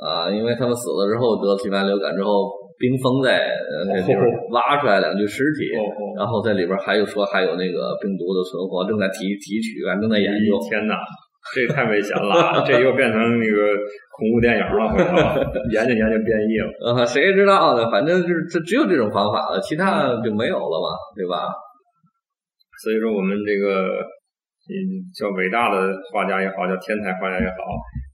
[0.00, 2.48] 啊，因为他们死了之后得新冠流感之后，
[2.78, 10.56] 冰封在呃那地方挖出来两具尸体，哦哦，然后在里边还有说还有那个病毒的存活，正在提提取啊，正在研究。
[10.68, 10.96] 天哪，
[11.54, 12.62] 这太危险了！
[12.66, 13.74] 这又变成那个
[14.12, 15.16] 恐怖电影了，回头
[15.72, 16.94] 研究研究变异了。
[16.94, 17.90] 啊，谁知道呢？
[17.90, 21.48] 反正就是这只有这种方法了，其他就没有了嘛，对吧？
[22.84, 24.00] 所以说，我们这个
[24.70, 27.56] 嗯，叫伟大的画家也好，叫天才画家也好，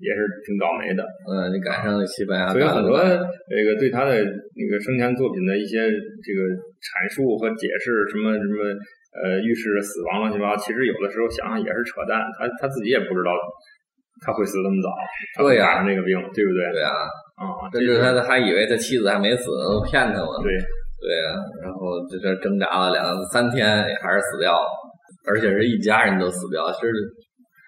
[0.01, 1.03] 也是挺倒霉的。
[1.29, 6.41] 嗯，你赶上了西班牙所以很多这个对他的那个生前作品的一些这个
[6.81, 8.63] 阐述和解释，什么什么
[9.23, 12.21] 呃预示着死亡乱七八糟，其实有的时候想想也是扯淡。
[12.39, 13.31] 他他自己也不知道
[14.25, 14.89] 他会死那么早，
[15.37, 16.61] 他会对呀赶上这个病，对不对？
[16.73, 16.93] 对啊，
[17.37, 20.41] 啊，甚至他还以为他妻子还没死，都骗他嘛。
[20.43, 20.53] 对
[21.01, 24.69] 对啊，然后在这挣扎了两三天，也还是死掉了，
[25.29, 26.73] 而且是一家人都死掉，了。
[26.73, 26.89] 其实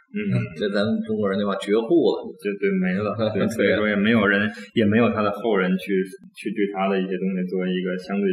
[0.09, 1.85] 嗯， 这咱们中国人就把绝户
[2.17, 2.25] 了。
[2.41, 3.13] 就就没了。
[3.37, 5.85] 对，所以说也没有人，也没有他的后人去
[6.33, 8.25] 去对他的一些东西作为一个相对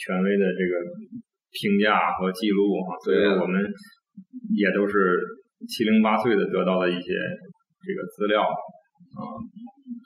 [0.00, 0.72] 权威的这个
[1.52, 2.96] 评价和记录啊。
[3.04, 3.60] 所以我们
[4.54, 5.18] 也都是
[5.68, 7.10] 七零八碎的得到了一些
[7.82, 9.20] 这个资料啊，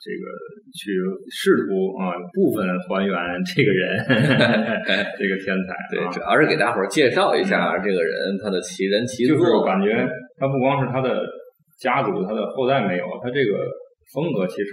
[0.01, 0.25] 这个
[0.73, 0.91] 去
[1.31, 3.15] 试图啊部分还原
[3.45, 3.99] 这个人
[5.19, 5.75] 这个天才。
[5.91, 9.65] 对，啊主要是给大伙儿介绍一下这个人他的奇人奇就是作。
[9.65, 10.07] 感觉
[10.39, 11.25] 他不光是他的
[11.79, 13.53] 家族，他的后代没有，他这个
[14.13, 14.71] 风格其实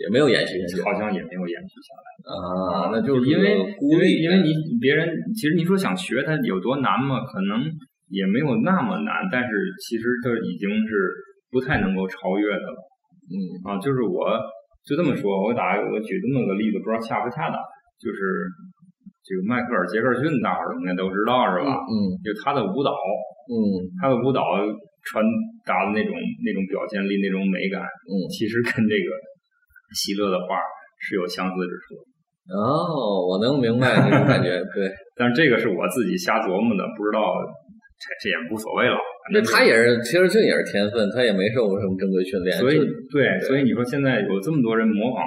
[0.00, 2.06] 也没有延续下去好像也没有延续下来。
[2.26, 7.62] 啊，那就是因为，因为因为你别人其实你说想学它有多难嘛，可能
[8.08, 9.48] 也没有那么难，但是
[9.86, 10.94] 其实它已经是
[11.50, 12.78] 不太能够超越的了
[13.30, 13.78] 嗯啊。
[13.78, 14.38] 就是我
[14.84, 17.56] 就这么说，我打我举这么个例子，不知道恰不恰当，
[17.98, 18.18] 就是
[19.22, 21.70] 这个迈克尔·杰克逊，大伙儿应该都知道是吧？
[21.86, 22.90] 嗯就他的舞蹈，
[23.46, 23.54] 嗯
[24.02, 24.42] 他的舞蹈
[25.06, 25.22] 传
[25.62, 26.10] 达的那种
[26.42, 29.08] 那种表现力、那种美感，嗯其实跟这个
[29.94, 30.58] 希勒的画
[30.98, 32.02] 是有相似之处的。
[32.50, 34.90] 哦，我能明白这种感觉，对。
[35.14, 37.22] 但是这个是我自己瞎琢磨的，不知道
[38.02, 38.98] 这这也无所谓了。
[39.32, 45.22] 那他也是，其实这也是天分，他也没受过什么正规训练，所以对，所以你说现在有这么多人模仿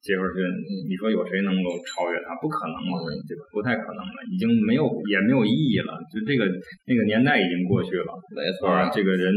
[0.00, 0.40] 杰克逊，
[0.88, 2.32] 你说有谁能够超越他？
[2.40, 3.42] 不可能了，嗯对吧？
[3.52, 5.92] 不太可能了，已经没有也没有意义了。
[6.08, 6.48] 就这个
[6.88, 9.28] 那个年代已经过去了，没错啊，这个人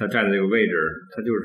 [0.00, 0.74] 他站在这个位置，
[1.12, 1.44] 他就是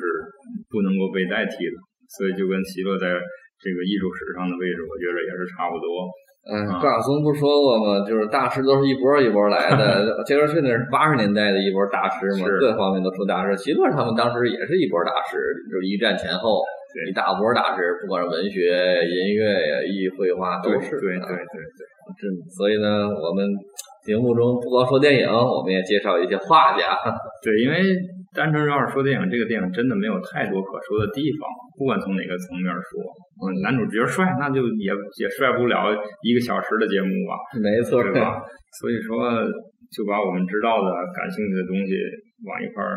[0.72, 1.78] 不能够被代替的。
[2.16, 3.12] 所以就跟席勒在
[3.60, 5.88] 这个艺术史上的位置，我觉得也是差不多。
[6.45, 8.06] 嗯，啊高晓松不是说过吗？
[8.06, 10.22] 就是大师都是一波一波来的。
[10.24, 13.58] 杰克逊那是八十年代的一波大师嘛，各方面都出大师。
[13.58, 15.36] 席勒他们当时也是一波大师，
[15.68, 16.74] 就是一战前后对
[17.08, 18.72] 一大波大师，不管是文学、
[19.04, 20.78] 音乐呀、艺绘画都是。
[20.78, 21.84] 啊对对对对对，
[22.16, 22.22] 这
[22.56, 23.43] 所以呢，我们
[24.06, 26.96] 节目中不光说电影，我们也介绍一些画家。
[27.43, 27.82] 对，因为
[28.34, 33.02] 单纯要是说电影，这个电影真的没有太多可说的地方，不管从哪个层面说。
[33.36, 35.91] 嗯，男主角帅，那就也也帅不了
[36.24, 38.39] 一个小时的节目吧，没错，对吧？
[38.80, 39.43] 所以说，
[39.91, 41.91] 就把我们知道的、感兴趣的东西
[42.48, 42.96] 往一块儿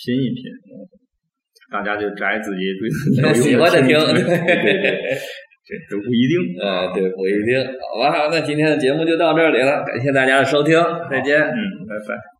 [0.00, 0.40] 拼一拼，
[1.70, 4.92] 大家就摘自己对自己 喜欢的听 对对对，
[5.64, 6.38] 这都不一定。
[6.62, 7.58] 啊，对，不一定。
[7.80, 10.76] 好吧，那今天的节目就到这里了，感谢大家的收听，
[11.10, 11.40] 再见。
[11.40, 11.54] 嗯，
[11.88, 12.33] 拜拜。